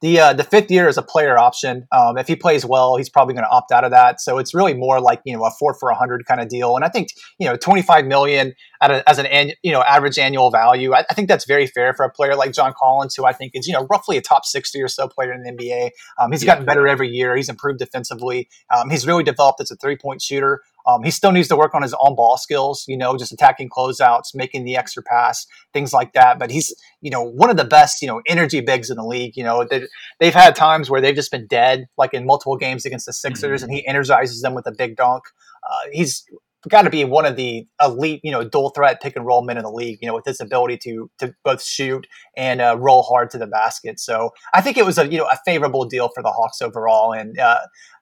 [0.00, 1.86] the uh, the fifth year is a player option.
[1.90, 4.20] Um, if he plays well, he's probably going to opt out of that.
[4.20, 6.76] So it's really more like you know a four for a hundred kind of deal.
[6.76, 7.08] And I think
[7.38, 10.94] you know twenty five million at a, as an an, you know average annual value.
[10.94, 13.52] I, I, think that's very fair for a player like John Collins, who I think
[13.54, 15.90] is you know roughly a top sixty or so player in the NBA.
[16.20, 16.52] Um, he's yeah.
[16.52, 17.34] gotten better every year.
[17.34, 18.48] He's improved defensively.
[18.74, 20.62] Um, he's really developed as a three point shooter.
[20.88, 23.68] Um, he still needs to work on his on ball skills, you know, just attacking
[23.68, 26.38] close-outs, making the extra pass, things like that.
[26.38, 29.36] But he's, you know, one of the best, you know, energy bigs in the league.
[29.36, 29.86] You know, they,
[30.18, 33.60] they've had times where they've just been dead, like in multiple games against the Sixers,
[33.60, 33.70] mm-hmm.
[33.70, 35.24] and he energizes them with a big dunk.
[35.62, 36.24] Uh, he's
[36.68, 39.56] got to be one of the elite, you know, dual threat pick and roll men
[39.56, 39.98] in the league.
[40.00, 43.46] You know, with his ability to to both shoot and uh, roll hard to the
[43.46, 44.00] basket.
[44.00, 47.12] So I think it was a you know a favorable deal for the Hawks overall.
[47.12, 47.58] And uh,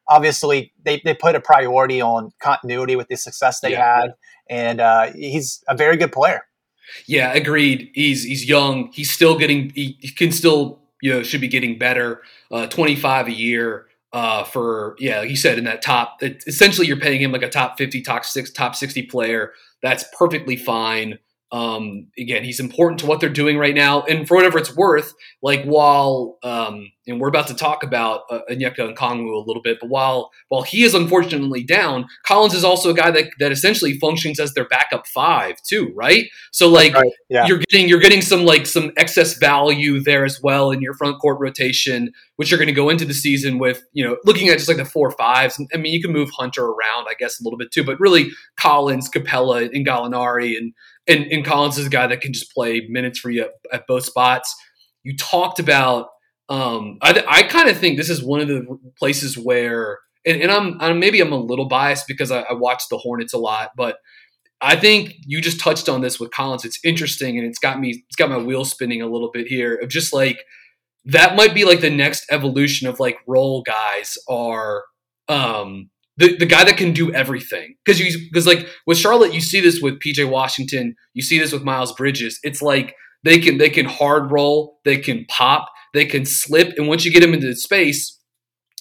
[0.08, 4.00] obviously they, they put a priority on continuity with the success they yeah.
[4.00, 4.14] had,
[4.48, 6.42] and uh, he's a very good player.
[7.06, 7.90] Yeah, agreed.
[7.94, 8.92] He's he's young.
[8.92, 9.70] He's still getting.
[9.70, 12.22] He, he can still you know should be getting better.
[12.50, 16.22] Uh, Twenty five a year uh, for yeah, like you said in that top.
[16.22, 19.52] It, essentially, you're paying him like a top fifty, top six, top sixty player.
[19.82, 21.18] That's perfectly fine.
[21.52, 25.14] Um, again, he's important to what they're doing right now, and for whatever it's worth,
[25.42, 29.78] like while um, and we're about to talk about uh, Onyeka Okongwu a little bit,
[29.80, 33.98] but while while he is unfortunately down, Collins is also a guy that that essentially
[33.98, 36.26] functions as their backup five too, right?
[36.50, 37.12] So like right.
[37.28, 37.46] Yeah.
[37.46, 41.20] you're getting you're getting some like some excess value there as well in your front
[41.20, 44.58] court rotation, which you're going to go into the season with, you know, looking at
[44.58, 45.62] just like the four fives.
[45.72, 48.30] I mean, you can move Hunter around, I guess, a little bit too, but really
[48.56, 50.72] Collins, Capela, and Gallinari and
[51.08, 53.86] and, and Collins is a guy that can just play minutes for you at, at
[53.86, 54.54] both spots.
[55.02, 56.08] You talked about.
[56.48, 60.50] Um, I, I kind of think this is one of the places where, and, and
[60.50, 63.70] I'm, I'm, maybe I'm a little biased because I, I watch the Hornets a lot,
[63.76, 63.96] but
[64.60, 66.64] I think you just touched on this with Collins.
[66.64, 69.74] It's interesting, and it's got me, it's got my wheels spinning a little bit here
[69.74, 70.44] of just like
[71.06, 74.84] that might be like the next evolution of like role guys are
[75.28, 77.76] um the, the guy that can do everything.
[77.84, 81.52] Because you because like with Charlotte you see this with PJ Washington you see this
[81.52, 82.38] with Miles Bridges.
[82.42, 86.88] It's like they can they can hard roll they can pop they can slip and
[86.88, 88.18] once you get them into space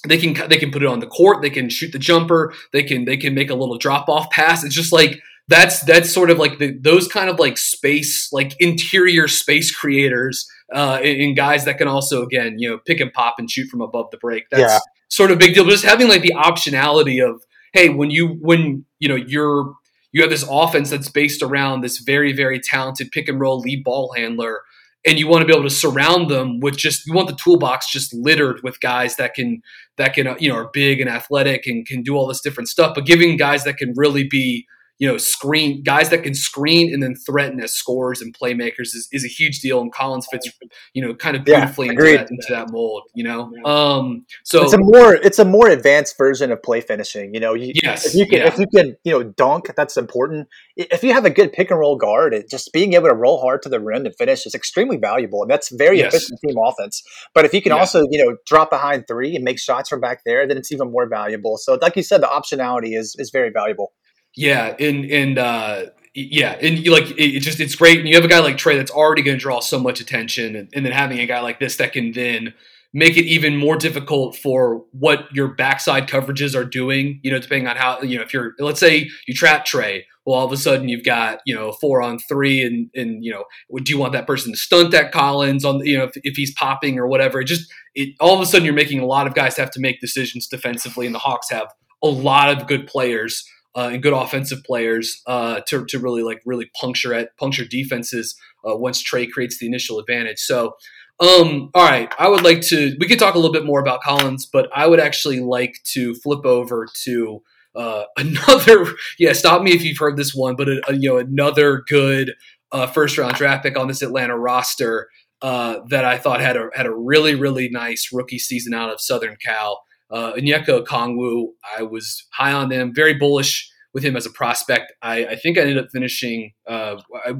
[0.07, 2.83] they can they can put it on the court they can shoot the jumper they
[2.83, 4.63] can they can make a little drop off pass.
[4.63, 8.55] It's just like that's that's sort of like the, those kind of like space like
[8.59, 13.35] interior space creators uh, and, guys that can also again you know pick and pop
[13.37, 15.63] and shoot from above the break that's yeah sort of big deal.
[15.63, 19.73] But just having like the optionality of hey, when you when you know you're
[20.11, 23.83] you have this offense that's based around this very very talented pick and roll lead
[23.83, 24.61] ball handler
[25.05, 27.91] and you want to be able to surround them with just you want the toolbox
[27.91, 29.61] just littered with guys that can
[29.97, 32.69] that can uh, you know are big and athletic and can do all this different
[32.69, 34.65] stuff but giving guys that can really be
[34.97, 39.09] you know, screen guys that can screen and then threaten as scorers and playmakers is,
[39.11, 39.81] is a huge deal.
[39.81, 40.49] And Collins fits,
[40.93, 43.03] you know, kind of beautifully yeah, into, that, into that mold.
[43.13, 47.33] You know, um, so it's a more it's a more advanced version of play finishing.
[47.33, 48.47] You know, you, yes, if you can yeah.
[48.47, 50.47] if you can you know dunk, that's important.
[50.77, 53.41] If you have a good pick and roll guard, it, just being able to roll
[53.41, 56.13] hard to the rim and finish is extremely valuable, and that's very yes.
[56.13, 57.03] efficient team offense.
[57.33, 57.79] But if you can yeah.
[57.79, 60.89] also you know drop behind three and make shots from back there, then it's even
[60.89, 61.57] more valuable.
[61.57, 63.91] So, like you said, the optionality is is very valuable.
[64.35, 67.99] Yeah, and and uh, yeah, and you like it, just it's great.
[67.99, 70.55] And you have a guy like Trae that's already going to draw so much attention,
[70.55, 72.53] and, and then having a guy like this that can then
[72.93, 77.19] make it even more difficult for what your backside coverages are doing.
[77.23, 80.39] You know, depending on how you know if you're let's say you trap Trae, well,
[80.39, 83.45] all of a sudden you've got you know four on three, and and you know
[83.83, 86.53] do you want that person to stunt that Collins on you know if, if he's
[86.53, 87.39] popping or whatever?
[87.39, 89.79] It just it all of a sudden you're making a lot of guys have to
[89.79, 91.67] make decisions defensively, and the Hawks have
[92.03, 96.41] a lot of good players uh, and good offensive players uh, to, to really like
[96.45, 98.35] really puncture at puncture defenses
[98.67, 100.39] uh, once Trae creates the initial advantage.
[100.39, 100.75] So,
[101.19, 102.95] um, all right, I would like to.
[102.99, 106.15] We could talk a little bit more about Collins, but I would actually like to
[106.15, 107.41] flip over to
[107.75, 108.87] uh, another.
[109.19, 112.33] Yeah, stop me if you've heard this one, but a, a, you know another good
[112.71, 115.09] uh, first round draft pick on this Atlanta roster.
[115.41, 119.01] Uh, that I thought had a had a really really nice rookie season out of
[119.01, 119.83] Southern Cal.
[120.11, 124.91] Uh, Onyeka Okongwu, I was high on them, very bullish with him as a prospect.
[125.01, 126.51] I, I think I ended up finishing.
[126.67, 127.33] Uh, I,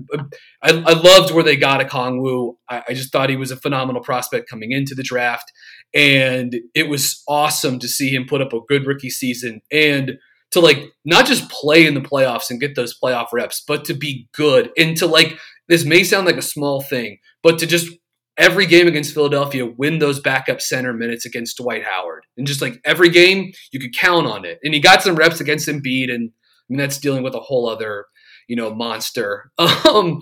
[0.64, 2.56] I, I, loved where they got Okongwu.
[2.70, 5.52] I, I just thought he was a phenomenal prospect coming into the draft,
[5.94, 10.14] and it was awesome to see him put up a good rookie season and
[10.52, 13.94] to like not just play in the playoffs and get those playoff reps, but to
[13.94, 15.38] be good and to like
[15.68, 17.92] this may sound like a small thing, but to just
[18.38, 22.26] every game against Philadelphia, win those backup center minutes against Dwight Howard.
[22.38, 24.60] And just like every game, you could count on it.
[24.64, 27.70] And he got some reps against Embiid, and I mean, that's dealing with a whole
[27.70, 28.06] other,
[28.48, 29.52] you know, monster.
[29.86, 30.22] Um,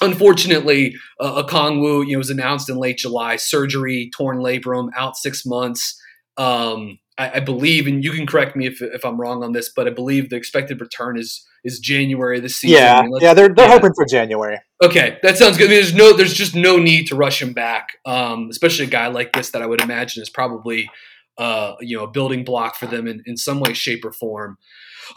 [0.00, 5.44] unfortunately, uh, Okongwu, you know, was announced in late July, surgery, torn labrum, out six
[5.46, 6.00] months.
[6.36, 9.68] Um, I, I, believe, and you can correct me if, if I'm wrong on this,
[9.68, 12.78] but I believe the expected return is is January this season.
[12.78, 13.72] Yeah, I mean, yeah, they're they're yeah.
[13.72, 14.58] hoping for January.
[14.82, 15.66] Okay, that sounds good.
[15.66, 18.88] I mean, there's no there's just no need to rush him back, um, especially a
[18.88, 20.88] guy like this that I would imagine is probably
[21.36, 24.56] uh, you know a building block for them in, in some way, shape, or form.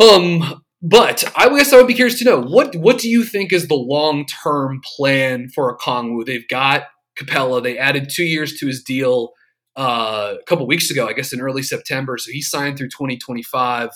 [0.02, 3.54] Um, but I guess I would be curious to know what what do you think
[3.54, 6.26] is the long term plan for Okongwu?
[6.26, 6.84] They've got
[7.18, 7.64] Capela.
[7.64, 9.32] They added two years to his deal
[9.76, 12.18] uh, a couple weeks ago, I guess in early September.
[12.18, 13.90] So he signed through 2025.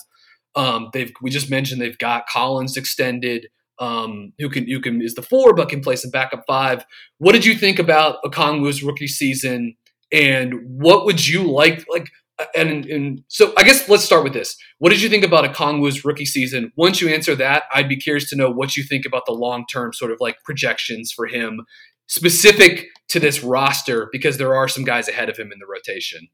[0.55, 3.47] Um, they've we just mentioned they've got Collins extended,
[3.80, 6.86] um, who can who can is the four but can play some backup five.
[7.19, 9.75] What did you think about Okongwu's rookie season,
[10.11, 12.09] and what would you like like?
[12.55, 14.55] and, and so I guess let's start with this.
[14.78, 16.71] What did you think about Okongwu's rookie season?
[16.75, 19.65] Once you answer that, I'd be curious to know what you think about the long
[19.71, 21.61] term sort of like projections for him,
[22.08, 26.28] specific to this roster, because there are some guys ahead of him in the rotation.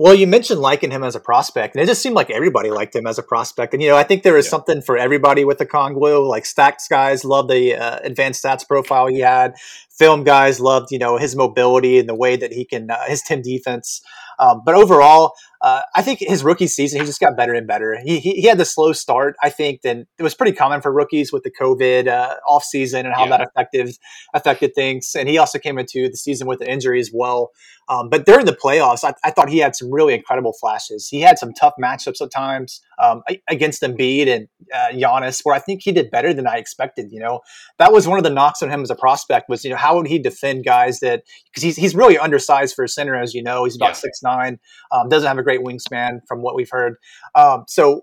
[0.00, 2.94] Well, you mentioned liking him as a prospect, and it just seemed like everybody liked
[2.94, 3.74] him as a prospect.
[3.74, 4.50] And you know, I think there is yeah.
[4.50, 6.28] something for everybody with the Okongwu.
[6.28, 9.54] Like stats guys love the uh, advanced stats profile he had.
[9.98, 13.22] Film guys loved, you know, his mobility and the way that he can uh, his
[13.22, 14.00] ten defense.
[14.38, 17.98] Um, but overall, uh, I think his rookie season, he just got better and better.
[18.04, 20.92] He, he, he, had the slow start, I think, then it was pretty common for
[20.92, 23.30] rookies with the COVID uh, off season and how yeah.
[23.30, 23.96] that affected
[24.34, 25.16] affected things.
[25.18, 27.50] And he also came into the season with an injury as well.
[27.88, 31.08] Um, but during the playoffs, I, I, thought he had some really incredible flashes.
[31.08, 35.58] He had some tough matchups at times um, against Embiid and uh, Giannis, where I
[35.58, 37.10] think he did better than I expected.
[37.10, 37.40] You know,
[37.78, 39.96] that was one of the knocks on him as a prospect was, you know, how
[39.96, 43.42] would he defend guys that because he's he's really undersized for a center, as you
[43.42, 44.36] know, he's about six yeah.
[44.36, 44.58] nine,
[44.92, 46.96] um, doesn't have a great wingspan from what we've heard.
[47.34, 48.02] Um, so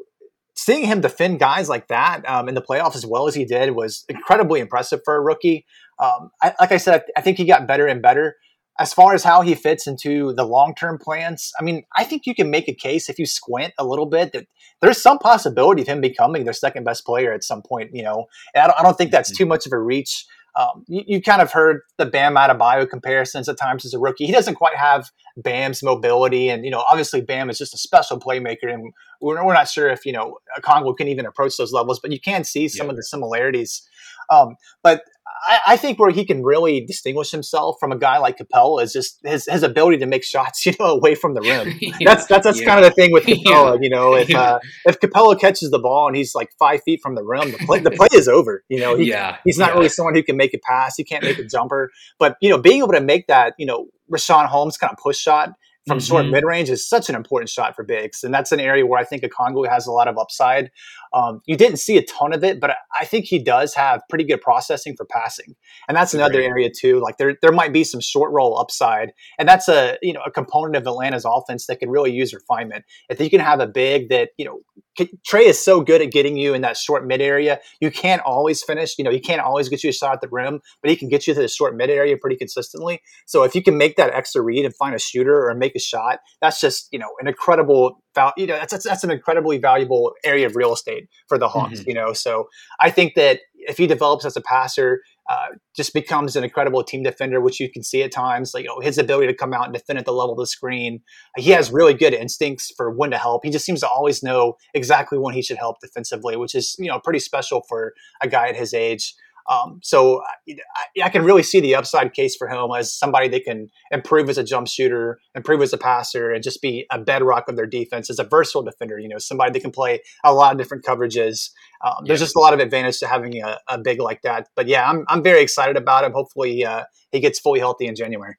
[0.55, 3.75] seeing him defend guys like that um, in the playoffs as well as he did
[3.75, 5.65] was incredibly impressive for a rookie.
[5.99, 8.37] Um, I, like I said, I think he got better and better.
[8.77, 12.25] As far as how he fits into the long term plans, I mean, I think
[12.25, 14.47] you can make a case if you squint a little bit that
[14.81, 17.91] there's some possibility of him becoming their second best player at some point.
[17.93, 18.25] You know,
[18.55, 19.43] I don't, I don't think that's mm-hmm.
[19.43, 20.25] too much of a reach.
[20.57, 24.25] Um, you, you, kind of heard the Bam Adebayo comparisons at times as a rookie.
[24.25, 28.19] He doesn't quite have Bam's mobility, and you know, obviously Bam is just a special
[28.19, 31.99] playmaker, and we're, we're not sure if you know Okongwu can even approach those levels,
[31.99, 32.91] but you can see some yeah.
[32.91, 33.85] of the similarities.
[34.29, 35.03] Um, but
[35.47, 38.93] I, I, think where he can really distinguish himself from a guy like Capela is
[38.93, 41.77] just his, his ability to make shots, you know, away from the rim.
[41.81, 41.91] yeah.
[42.03, 42.65] That's that's that's yeah.
[42.65, 43.75] kind of the thing with Capela.
[43.75, 43.77] Yeah.
[43.81, 47.15] You know, if uh, if Capela catches the ball and he's like five feet from
[47.15, 48.63] the rim, the play the play is over.
[48.69, 50.95] You know, he, yeah, he's not really someone who can make a pass.
[50.97, 53.87] He can't make a jumper, but you know, being able to make that, you know,
[54.11, 55.53] Richaun Holmes kind of push shot
[55.87, 56.05] from mm-hmm.
[56.05, 58.99] short mid range is such an important shot for bigs, and that's an area where
[58.99, 60.71] I think Okongwu has a lot of upside.
[61.13, 64.23] Um, you didn't see a ton of it, but I think he does have pretty
[64.23, 65.55] good processing for passing,
[65.87, 66.49] and that's, that's another great.
[66.49, 66.99] area too.
[66.99, 70.31] Like there, there might be some short roll upside, and that's a you know a
[70.31, 72.85] component of Atlanta's offense that can really use refinement.
[73.09, 74.61] If you can have a big that you know
[74.97, 77.59] Trae is so good at getting you in that short mid area.
[77.79, 78.97] You can't always finish.
[78.97, 81.09] You know, he can't always get you a shot at the rim, but he can
[81.09, 83.01] get you to the short mid area pretty consistently.
[83.25, 85.79] So if you can make that extra read and find a shooter or make a
[85.79, 88.01] shot, that's just you know an incredible.
[88.37, 91.79] You know, that's that's, that's an incredibly valuable area of real estate for the Hawks.
[91.79, 91.89] Mm-hmm.
[91.89, 92.47] You know, so
[92.79, 97.03] I think that if he develops as a passer, uh, just becomes an incredible team
[97.03, 98.53] defender, which you can see at times.
[98.53, 100.47] Like you know, his ability to come out and defend at the level of the
[100.47, 101.01] screen.
[101.37, 103.43] He has really good instincts for when to help.
[103.43, 106.87] He just seems to always know exactly when he should help defensively, which is you
[106.87, 109.15] know pretty special for a guy at his age.
[109.47, 113.43] Um, so I, I, can really see the upside case for him as somebody that
[113.43, 117.47] can improve as a jump shooter, improve as a passer, and just be a bedrock
[117.47, 118.97] of their defense as a versatile defender.
[118.97, 121.51] You know, somebody that can play a lot of different coverages.
[121.83, 124.47] Um, there's just a lot of advantage to having a, a, big like that.
[124.55, 126.13] But yeah, I'm, I'm very excited about him.
[126.13, 128.35] Hopefully, uh, he gets fully healthy in January.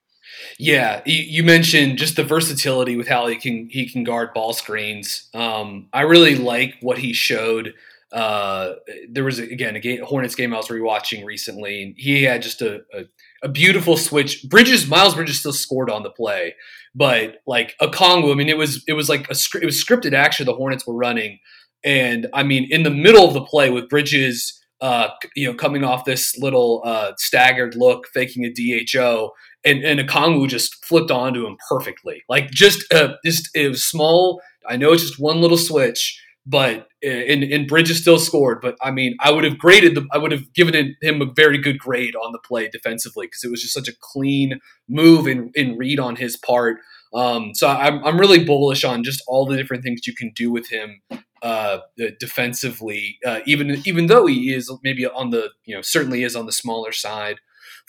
[0.59, 5.29] Yeah, you mentioned just the versatility with how he can he can guard ball screens.
[5.33, 7.75] Um, I really like what he showed
[8.17, 8.77] uh,
[9.11, 12.63] there was again a game, Hornets game I was rewatching recently, and he had just
[12.63, 13.05] a, a,
[13.43, 14.43] a beautiful switch.
[14.49, 16.55] Bridges, Miles Bridges still scored on the play,
[16.95, 20.47] but like Okongwu, I mean, it was it was like a it was scripted action
[20.47, 21.41] the Hornets were running,
[21.85, 25.85] and I mean, in the middle of the play with Bridges, uh, you know, coming
[25.85, 31.47] off this little uh, staggered look, faking a DHO, and and Okongwu just flipped onto
[31.47, 34.41] him perfectly, like just uh, just it was small.
[34.67, 38.61] I know it's just one little switch but and, and Bridges still scored.
[38.61, 41.59] But I mean, I would have graded the, I would have given him a very
[41.59, 45.53] good grade on the play defensively because it was just such a clean move and,
[45.57, 46.79] and read on his part.
[47.15, 50.51] Um, so I'm, I'm really bullish on just all the different things you can do
[50.51, 51.01] with him
[51.43, 51.79] uh,
[52.21, 56.47] defensively, uh, even even though he is maybe on the you know certainly is on
[56.47, 57.39] the smaller side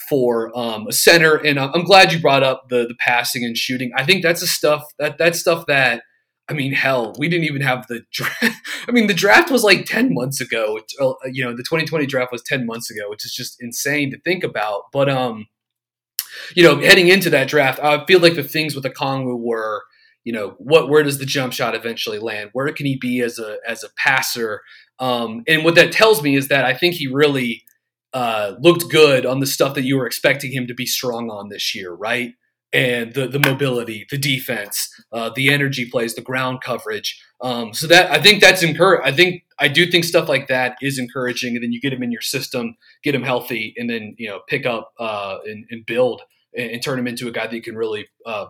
[0.10, 1.36] for um, a center.
[1.36, 3.91] And I'm glad you brought up the the passing and shooting.
[3.95, 6.03] I think that's a stuff that that's stuff that
[6.50, 8.41] I mean, hell, we didn't even have the draft.
[8.88, 10.80] I mean, the draft was like 10 months ago.
[11.00, 14.20] Uh, you know, the 2020 draft was 10 months ago, which is just insane to
[14.22, 14.84] think about.
[14.93, 15.48] But, um,
[16.56, 19.84] you know, heading into that draft, I feel like the things with the Okongwu were,
[20.24, 22.52] you know, what where does the jump shot eventually land?
[22.54, 24.62] Where can he be as a as a passer?
[25.00, 27.64] Um, and what that tells me is that I think he really
[28.14, 31.50] uh, looked good on the stuff that you were expecting him to be strong on
[31.50, 32.34] this year, right?
[32.78, 37.19] And the the mobility, the defense, uh, the energy plays, the ground coverage.
[37.41, 39.01] Um, so that I think that's encourage.
[39.03, 42.03] I think I do think stuff like that is encouraging, and then you get him
[42.03, 45.88] in your system, get him healthy, and then you know pick up uh, and, and,
[45.88, 46.21] build
[46.55, 48.45] and, and, turn him into a guy that you can really uh,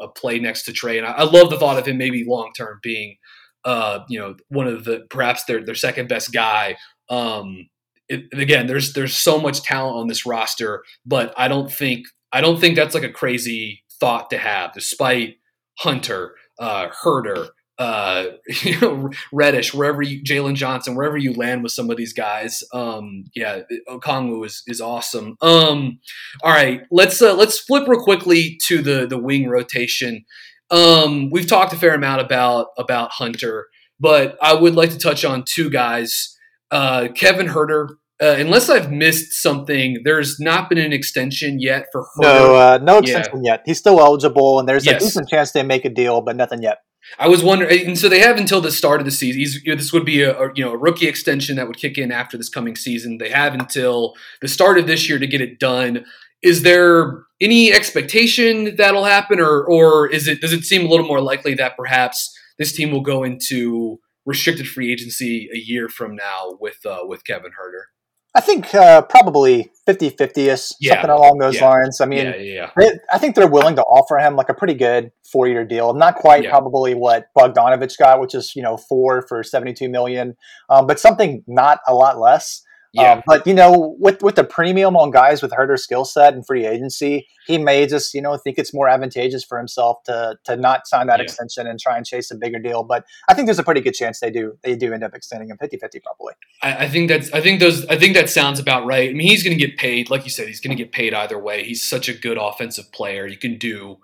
[0.00, 0.98] uh play next to Trae.
[0.98, 3.16] And I, I, love the thought of him maybe long term being,
[3.64, 6.76] uh, you know, one of the perhaps their their second best guy.
[7.10, 7.68] Um,
[8.08, 12.40] it, again, there's there's so much talent on this roster, but I don't think I
[12.40, 15.36] don't think that's like a crazy thought to have, despite
[15.78, 18.26] Hunter, uh, Huerter, uh,
[18.62, 22.62] you know, Reddish, wherever you, Jalen Johnson, wherever you land with some of these guys.
[22.72, 25.36] Um, yeah, Okongwu is, is awesome.
[25.40, 25.98] Um,
[26.42, 30.24] all right, let's, uh, let's flip real quickly to the, the wing rotation.
[30.70, 33.66] Um, we've talked a fair amount about, about Hunter,
[34.00, 36.36] but I would like to touch on two guys.
[36.70, 42.02] Uh, Kevin Huerter uh, unless I've missed something, there's not been an extension yet for
[42.02, 42.22] her.
[42.22, 43.54] No, uh, no extension yeah.
[43.54, 43.62] yet.
[43.66, 45.02] He's still eligible, and there's yes.
[45.02, 46.78] a decent chance they make a deal, but nothing yet.
[47.18, 49.40] I was wondering, and so they have until the start of the season.
[49.40, 51.76] He's, you know, this would be a, a, you know a rookie extension that would
[51.76, 53.18] kick in after this coming season.
[53.18, 56.04] They have until the start of this year to get it done.
[56.42, 61.06] Is there any expectation that'll happen, or or is it does it seem a little
[61.06, 66.14] more likely that perhaps this team will go into restricted free agency a year from
[66.14, 67.91] now with uh, with Kevin Huerter?
[68.34, 71.68] I think uh, probably 50 50 ish, something along those yeah.
[71.68, 72.00] lines.
[72.00, 75.10] I mean, yeah, they, I think they're willing to offer him like a pretty good
[75.30, 75.92] four year deal.
[75.92, 80.34] Not quite probably what Bogdanovich got, which is, you know, four for 72 million,
[80.70, 82.62] um, but something not a lot less.
[82.92, 83.12] Yeah.
[83.12, 86.46] Um, but you know, with with the premium on guys with Huerter's skill set and
[86.46, 90.56] free agency, he may just you know think it's more advantageous for himself to to
[90.56, 91.24] not sign that yeah.
[91.24, 92.84] extension and try and chase a bigger deal.
[92.84, 95.48] But I think there's a pretty good chance they do they do end up extending
[95.48, 96.34] him 50-50 probably.
[96.62, 99.08] I, I think that's I think those I think that sounds about right.
[99.08, 101.14] I mean, he's going to get paid, like you said, he's going to get paid
[101.14, 101.64] either way.
[101.64, 103.26] He's such a good offensive player.
[103.26, 103.98] You can do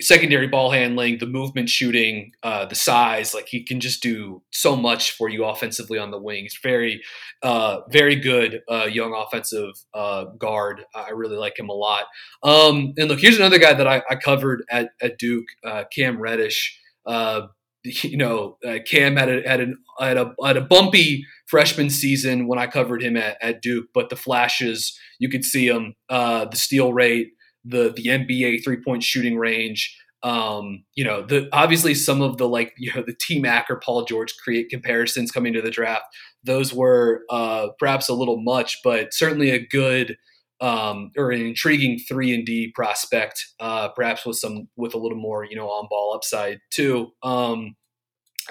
[0.00, 4.74] secondary ball handling, the movement shooting, uh, the size, like he can just do so
[4.74, 6.42] much for you offensively on the wing.
[6.42, 7.02] He's very,
[7.42, 10.84] uh, very good uh, young offensive uh, guard.
[10.94, 12.04] I really like him a lot.
[12.42, 16.20] Um, and look, here's another guy that I, I covered at, at Duke, uh, Cam
[16.20, 16.78] Reddish.
[17.06, 17.42] Uh,
[17.84, 22.58] you know, Cam had a, had, an, had, a, had a bumpy freshman season when
[22.58, 26.92] I covered him at, at Duke, but the flashes, you could see him, the steal
[26.92, 27.32] rate,
[27.64, 29.96] the the NBA three point shooting range.
[30.22, 33.80] Um, you know, the obviously some of the like you know the T Mac or
[33.84, 36.04] Paul George create comparisons coming to the draft.
[36.44, 40.16] Those were uh, perhaps a little much, but certainly a good
[40.60, 45.18] um, or an intriguing three and D prospect, uh, perhaps with some with a little
[45.18, 47.10] more you know on ball upside too.
[47.22, 47.74] Um,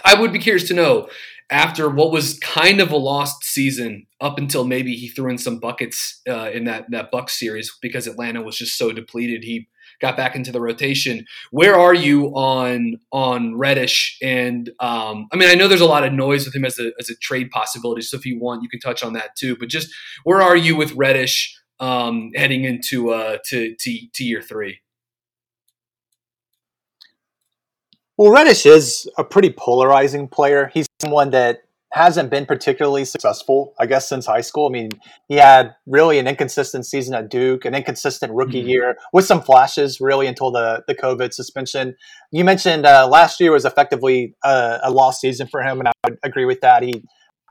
[0.04, 1.10] I would be curious to know
[1.50, 5.60] after what was kind of a lost season up until maybe he threw in some
[5.60, 9.44] buckets uh, in that that Buck series because Atlanta was just so depleted.
[9.44, 9.68] He
[10.00, 11.26] got back into the rotation.
[11.52, 14.18] Where are you on on Reddish?
[14.22, 16.92] And um, I mean, I know there's a lot of noise with him as a
[17.00, 18.02] as a trade possibility.
[18.02, 19.58] So if you want, you can touch on that too.
[19.58, 24.42] But just where are you with Reddish um, heading into uh, to, to to year
[24.42, 24.80] three?
[28.18, 30.70] Well, Reddish is a pretty polarizing player.
[30.74, 34.68] He's someone that hasn't been particularly successful, I guess, since high school.
[34.68, 34.90] I mean,
[35.28, 38.70] he had really an inconsistent season at Duke, an inconsistent rookie mm-hmm.
[38.70, 41.96] year with some flashes, really, until the, the COVID suspension.
[42.32, 45.92] You mentioned uh, last year was effectively a, a lost season for him, and I
[46.06, 46.84] would agree with that.
[46.84, 47.04] He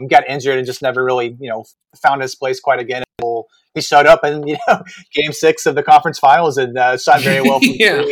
[0.09, 1.65] got injured and just never really, you know,
[2.03, 3.03] found his place quite again
[3.75, 7.21] he showed up in you know game six of the conference finals and uh, shot
[7.23, 7.59] very well.
[7.63, 8.03] yeah.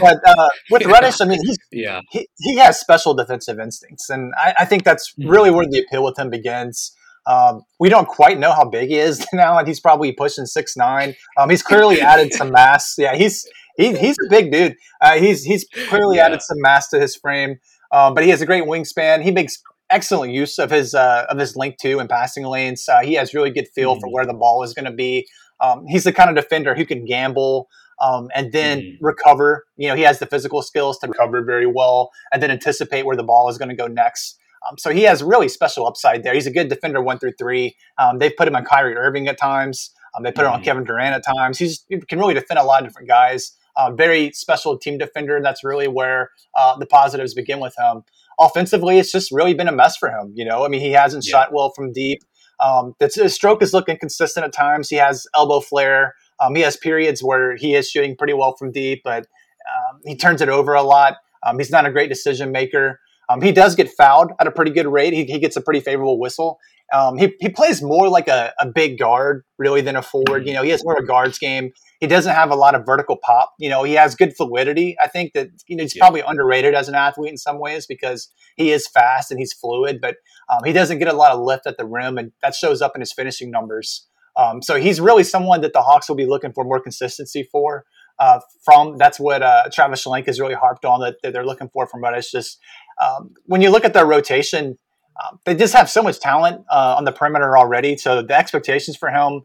[0.00, 4.32] But uh, with Reddish, I mean, he's, yeah, he, he has special defensive instincts, and
[4.36, 5.30] I, I think that's mm-hmm.
[5.30, 6.92] really where the appeal with him begins.
[7.24, 10.76] Um, we don't quite know how big he is now, and he's probably pushing six
[10.76, 11.14] nine.
[11.36, 12.94] Um, he's clearly added some mass.
[12.98, 13.46] Yeah, he's
[13.76, 14.76] he, he's a big dude.
[15.00, 16.26] Uh, he's he's clearly yeah.
[16.26, 17.58] added some mass to his frame.
[17.92, 19.22] Um, but he has a great wingspan.
[19.22, 22.88] He makes excellent use of his uh, of his link two and passing lanes.
[22.88, 24.00] Uh, he has really good feel mm.
[24.00, 25.26] for where the ball is going to be.
[25.60, 27.68] Um, he's the kind of defender who can gamble
[28.00, 28.98] um, and then mm.
[29.00, 29.64] recover.
[29.76, 33.16] You know, he has the physical skills to recover very well and then anticipate where
[33.16, 34.38] the ball is going to go next.
[34.68, 36.34] Um, so he has really special upside there.
[36.34, 37.76] He's a good defender one through three.
[37.98, 39.90] Um, they've put him on Kyrie Irving at times.
[40.14, 40.54] Um, they put mm-hmm.
[40.54, 41.58] him on Kevin Durant at times.
[41.58, 43.56] He's, he can really defend a lot of different guys.
[43.76, 45.40] Uh, very special team defender.
[45.42, 48.02] That's really where uh, the positives begin with him.
[48.40, 50.32] Offensively, it's just really been a mess for him.
[50.34, 51.30] You know, I mean, he hasn't yeah.
[51.30, 52.20] shot well from deep.
[52.60, 54.88] Um, his stroke is looking consistent at times.
[54.88, 56.14] He has elbow flare.
[56.40, 59.26] Um, he has periods where he is shooting pretty well from deep, but
[59.66, 61.14] um, he turns it over a lot.
[61.44, 63.00] Um, he's not a great decision maker.
[63.28, 65.12] Um, he does get fouled at a pretty good rate.
[65.12, 66.58] He, he gets a pretty favorable whistle.
[66.92, 70.46] Um, he, he plays more like a, a big guard, really, than a forward.
[70.46, 71.72] You know, he has more of a guards game.
[72.02, 73.54] He doesn't have a lot of vertical pop.
[73.60, 74.96] You know, he has good fluidity.
[75.00, 76.00] I think that you know he's yeah.
[76.00, 80.00] probably underrated as an athlete in some ways because he is fast and he's fluid,
[80.02, 80.16] but
[80.52, 82.96] um, he doesn't get a lot of lift at the rim, and that shows up
[82.96, 84.08] in his finishing numbers.
[84.36, 87.84] Um, so he's really someone that the Hawks will be looking for more consistency for.
[88.18, 91.68] Uh, from that's what uh, Travis Schlenk has really harped on that, that they're looking
[91.68, 92.32] for from Reddish.
[92.32, 92.58] Just
[93.00, 94.76] um, when you look at their rotation,
[95.22, 97.96] uh, they just have so much talent uh, on the perimeter already.
[97.96, 99.42] So the expectations for him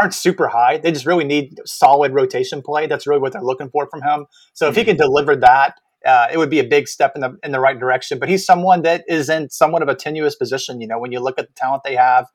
[0.00, 0.78] aren't super high.
[0.78, 2.86] They just really need solid rotation play.
[2.86, 4.26] That's really what they're looking for from him.
[4.52, 4.70] So mm-hmm.
[4.70, 7.52] if he can deliver that, uh, it would be a big step in the in
[7.52, 8.18] the right direction.
[8.18, 10.80] But he's someone that is in somewhat of a tenuous position.
[10.80, 12.26] You know, when you look at the talent they have,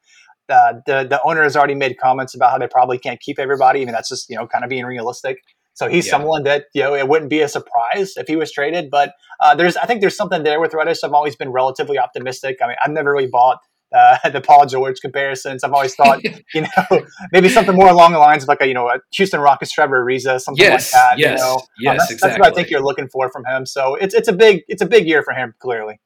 [0.49, 3.81] uh, the the owner has already made comments about how they probably can't keep everybody.
[3.81, 5.39] I mean, that's just you know kind of being realistic.
[5.73, 6.11] So he's yeah.
[6.11, 8.89] someone that you know it wouldn't be a surprise if he was traded.
[8.89, 11.03] But uh, there's I think there's something there with Reddish.
[11.03, 12.57] I've always been relatively optimistic.
[12.61, 13.59] I mean, I've never really bought
[13.95, 15.63] uh, the Paul George comparisons.
[15.63, 16.23] I've always thought,
[16.53, 19.39] you know, maybe something more along the lines of like a, you know, a Houston
[19.39, 21.19] Rockets Trevor Ariza, something yes, like that.
[21.19, 21.61] Yes, you know?
[21.79, 22.29] yes, um, that's, exactly.
[22.29, 23.65] that's what I think you're looking for from him.
[23.65, 25.99] So it's it's a big it's a big year for him, clearly.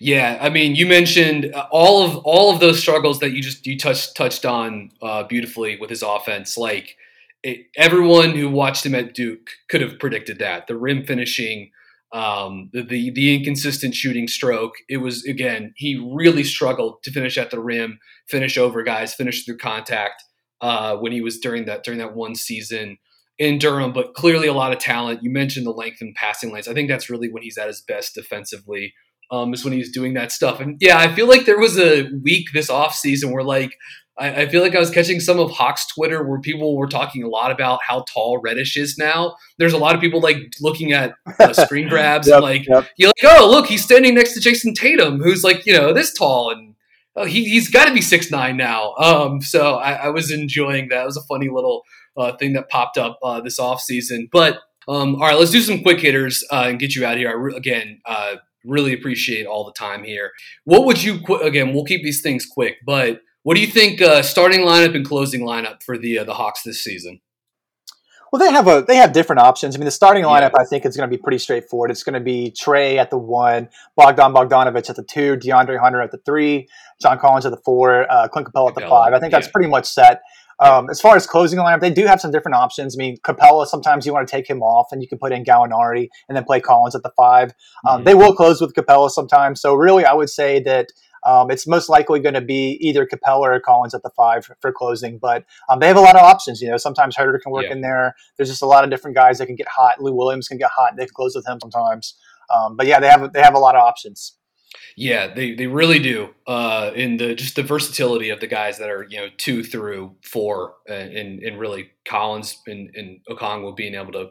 [0.00, 3.66] Yeah, I mean, you mentioned uh, all of all of those struggles that you just
[3.66, 6.58] you touched touched on uh, beautifully with his offense.
[6.58, 6.96] Like
[7.42, 11.70] it, everyone who watched him at Duke could have predicted that the rim finishing,
[12.12, 14.74] um, the, the, the inconsistent shooting stroke.
[14.88, 17.98] It was again he really struggled to finish at the rim,
[18.28, 20.22] finish over guys, finish through contact
[20.60, 22.98] uh, when he was during that during that one season
[23.38, 23.92] in Durham.
[23.92, 25.22] But clearly a lot of talent.
[25.22, 26.68] You mentioned the length and passing lanes.
[26.68, 28.92] I think that's really when he's at his best defensively
[29.32, 30.60] um, is when he's doing that stuff.
[30.60, 33.72] And yeah, I feel like there was a week this off season where like
[34.18, 37.22] I, I, feel like I was catching some of Hawks Twitter where people were talking
[37.22, 39.36] a lot about how tall Reddish is now.
[39.58, 42.88] There's a lot of people like looking at uh, screen grabs yep, and like yep.
[42.96, 46.12] you're like, oh look, he's standing next to Jayson Tatum, who's like you know this
[46.12, 46.70] tall and.
[47.14, 48.94] Oh, he, he's got to be six nine now.
[48.94, 51.02] Um, so I, I, was enjoying that.
[51.02, 51.82] It was a funny little
[52.16, 54.30] uh, thing that popped up uh, this off season.
[54.32, 57.18] But um, all right, let's do some quick hitters uh, and get you out of
[57.18, 57.28] here.
[57.28, 60.30] I re- again, uh, Really appreciate all the time here.
[60.64, 61.74] What would you again?
[61.74, 65.42] We'll keep these things quick, but what do you think uh, starting lineup and closing
[65.42, 67.20] lineup for the uh, the Hawks this season?
[68.32, 69.76] Well, they have a they have different options.
[69.76, 70.62] I mean, the starting lineup yeah.
[70.62, 71.90] I think is going to be pretty straightforward.
[71.90, 76.00] It's going to be Trae at the one, Bogdan Bogdanovich at the two, DeAndre Hunter
[76.00, 76.66] at the three,
[77.00, 79.12] John Collins at the four, uh, Clint Capela at the five.
[79.12, 80.22] I think that's pretty much set.
[80.60, 82.96] Um, as far as closing the lineup, they do have some different options.
[82.96, 85.44] I mean, Capela, sometimes you want to take him off and you can put in
[85.44, 87.52] Gallinari and then play Collins at the five.
[87.86, 88.04] Um, mm-hmm.
[88.04, 89.60] They will close with Capela sometimes.
[89.60, 90.86] So, really, I would say that
[91.24, 94.56] um, it's most likely going to be either Capela or Collins at the five for,
[94.60, 95.18] for closing.
[95.18, 96.60] But um, they have a lot of options.
[96.60, 97.72] You know, sometimes Huerter can work yeah.
[97.72, 98.14] in there.
[98.36, 100.00] There's just a lot of different guys that can get hot.
[100.00, 100.96] Lou Williams can get hot.
[100.96, 102.14] They can close with him sometimes.
[102.52, 104.36] Um, but yeah, they have they have a lot of options.
[104.96, 106.30] Yeah, they, they really do.
[106.46, 110.16] Uh, in the just the versatility of the guys that are you know two through
[110.24, 114.30] four, and and really Collins and, and Okongwu being able to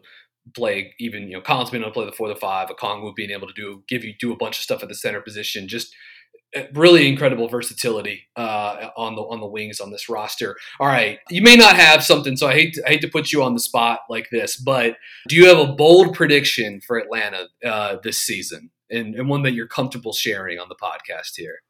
[0.56, 3.32] play even you know Collins being able to play the four the five, Okongwu being
[3.32, 5.68] able to do give you do a bunch of stuff at the center position.
[5.68, 5.96] Just uh,
[6.74, 10.56] really incredible versatility uh, on the on the wings on this roster.
[10.80, 13.32] All right, you may not have something, so I hate to, I hate to put
[13.32, 14.96] you on the spot like this, but
[15.28, 18.70] do you have a bold prediction for Atlanta uh, this season?
[18.92, 21.62] and, and one that you're comfortable sharing on the podcast here.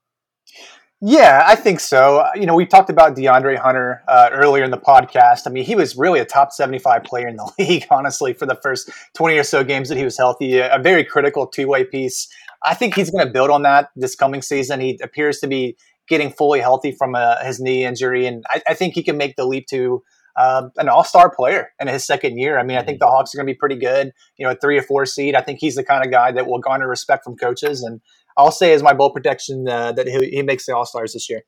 [1.03, 2.23] Yeah, I think so.
[2.35, 5.47] You know, we talked about DeAndre Hunter uh, earlier in the podcast.
[5.47, 8.59] I mean, he was really a top 75 player in the league, honestly, for the
[8.61, 10.59] first 20 or so games that he was healthy.
[10.59, 12.27] A, very critical two way piece.
[12.63, 14.79] I think he's going to build on that this coming season.
[14.79, 18.73] He appears to be getting fully healthy from uh, his knee injury, and I, I,
[18.73, 20.03] think he can make the leap to
[20.35, 22.59] uh, an all-star player in his second year.
[22.59, 24.11] I mean, I think the Hawks are going to be pretty good.
[24.37, 25.35] You know, a three or four seed.
[25.35, 27.81] I think he's the kind of guy that will garner respect from coaches.
[27.81, 28.01] And
[28.37, 31.29] I'll say as my bold protection uh, that he, he, makes the All Stars this
[31.29, 31.41] year.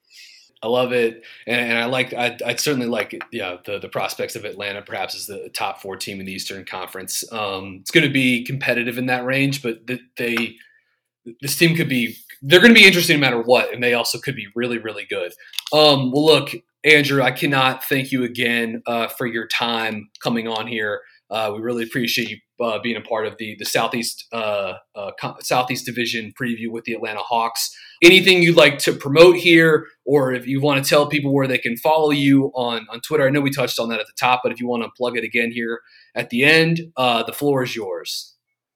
[0.61, 2.14] I love it, and, and I like.
[2.14, 3.22] I, I certainly like.
[3.34, 6.64] Yeah, the the prospects of Atlanta perhaps as the top four team in the Eastern
[6.64, 7.30] Conference.
[7.34, 10.55] Um, it's going to be competitive in that range, but the, they
[11.41, 14.19] this team could be they're going to be interesting no matter what, and they also
[14.19, 15.34] could be really really good.
[15.71, 16.51] Um, well, look,
[16.84, 21.01] Andrew, I cannot thank you again uh, for your time coming on here.
[21.30, 25.11] Uh, we really appreciate you uh, being a part of the the Southeast uh, uh,
[25.39, 27.76] Southeast Division preview with the Atlanta Hawks.
[28.03, 31.57] Anything you'd like to promote here, or if you want to tell people where they
[31.57, 33.26] can follow you on on Twitter?
[33.26, 35.17] I know we touched on that at the top, but if you want to plug
[35.17, 35.82] it again here
[36.15, 38.32] at the end, uh, the floor is yours.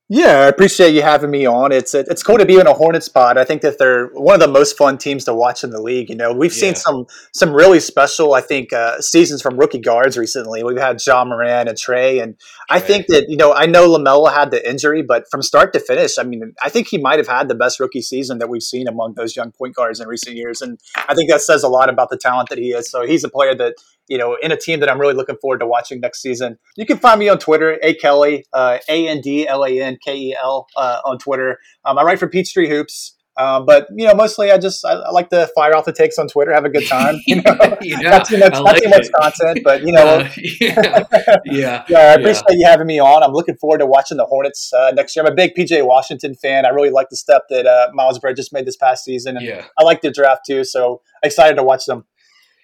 [0.09, 1.73] Yeah, I appreciate you having me on.
[1.73, 3.37] It's it's cool to be in a Hornets pod.
[3.37, 6.09] I think that they're one of the most fun teams to watch in the league.
[6.09, 6.61] You know, we've yeah.
[6.61, 10.63] seen some some really special, I think, uh, seasons from rookie guards recently.
[10.63, 12.37] We've had Ja Morant and Trae, and
[12.69, 15.79] I think that you know I know LaMelo had the injury, but from start to
[15.81, 18.63] finish, I mean, I think he might have had the best rookie season that we've
[18.63, 20.79] seen among those young point guards in recent years, and
[21.09, 22.89] I think that says a lot about the talent that he is.
[22.89, 23.75] So he's a player that
[24.07, 26.57] you know, in a team that I'm really looking forward to watching next season.
[26.75, 29.97] You can find me on Twitter, A Kelly, uh, A N D L A N
[30.03, 31.59] K E L uh, on Twitter.
[31.85, 33.17] Um, I write for Peachtree Hoops.
[33.37, 36.17] Um, but you know, mostly I just I, I, like to fire off the takes
[36.17, 37.19] on Twitter, have a good time.
[37.27, 40.29] You know, yeah, not too much, not like too much content, but you know, uh,
[40.59, 41.97] yeah, yeah, yeah.
[41.99, 42.55] I appreciate yeah.
[42.55, 43.21] you having me on.
[43.21, 45.23] I'm looking forward to watching the Hornets uh, next year.
[45.23, 46.65] I'm a big PJ Washington fan.
[46.65, 49.65] I really like the step that uh, Miles Bridges made this past season, and yeah.
[49.77, 50.63] I like the draft too.
[50.63, 52.05] So excited to watch them.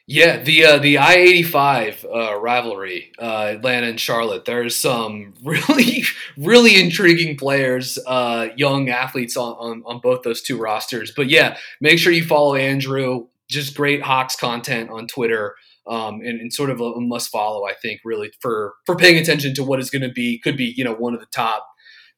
[0.05, 4.43] Yeah, the uh, the I eighty five uh, rivalry, uh, Atlanta and Charlotte.
[4.43, 6.03] There's some really
[6.37, 11.13] really intriguing players, uh, young athletes on, on on both those two rosters.
[11.15, 13.27] But yeah, make sure you follow Andrew.
[13.49, 15.55] Just great Hawks content on Twitter.
[15.85, 19.53] Um, and, and, sort of a must follow, I think, really for for paying attention
[19.55, 21.67] to what is going to be could be you know one of the top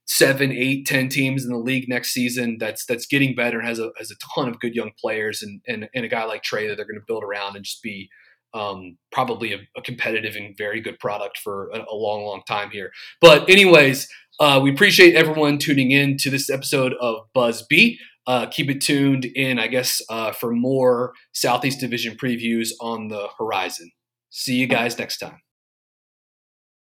[0.05, 2.57] seven, eight, ten teams in the league next season.
[2.59, 5.61] That's that's getting better and has a has a ton of good young players and
[5.67, 8.09] and, and a guy like Trae that they're going to build around and just be
[8.55, 12.69] um, probably a, a, competitive and very good product for a, a long, long time
[12.71, 12.89] here.
[13.19, 14.07] But anyways,
[14.39, 17.99] uh, we appreciate everyone tuning in to this episode of Buzz Beat.
[18.27, 23.27] Uh, keep it tuned in, I guess, uh, for more Southeast Division previews on the
[23.37, 23.91] horizon.
[24.29, 25.44] See you guys next time.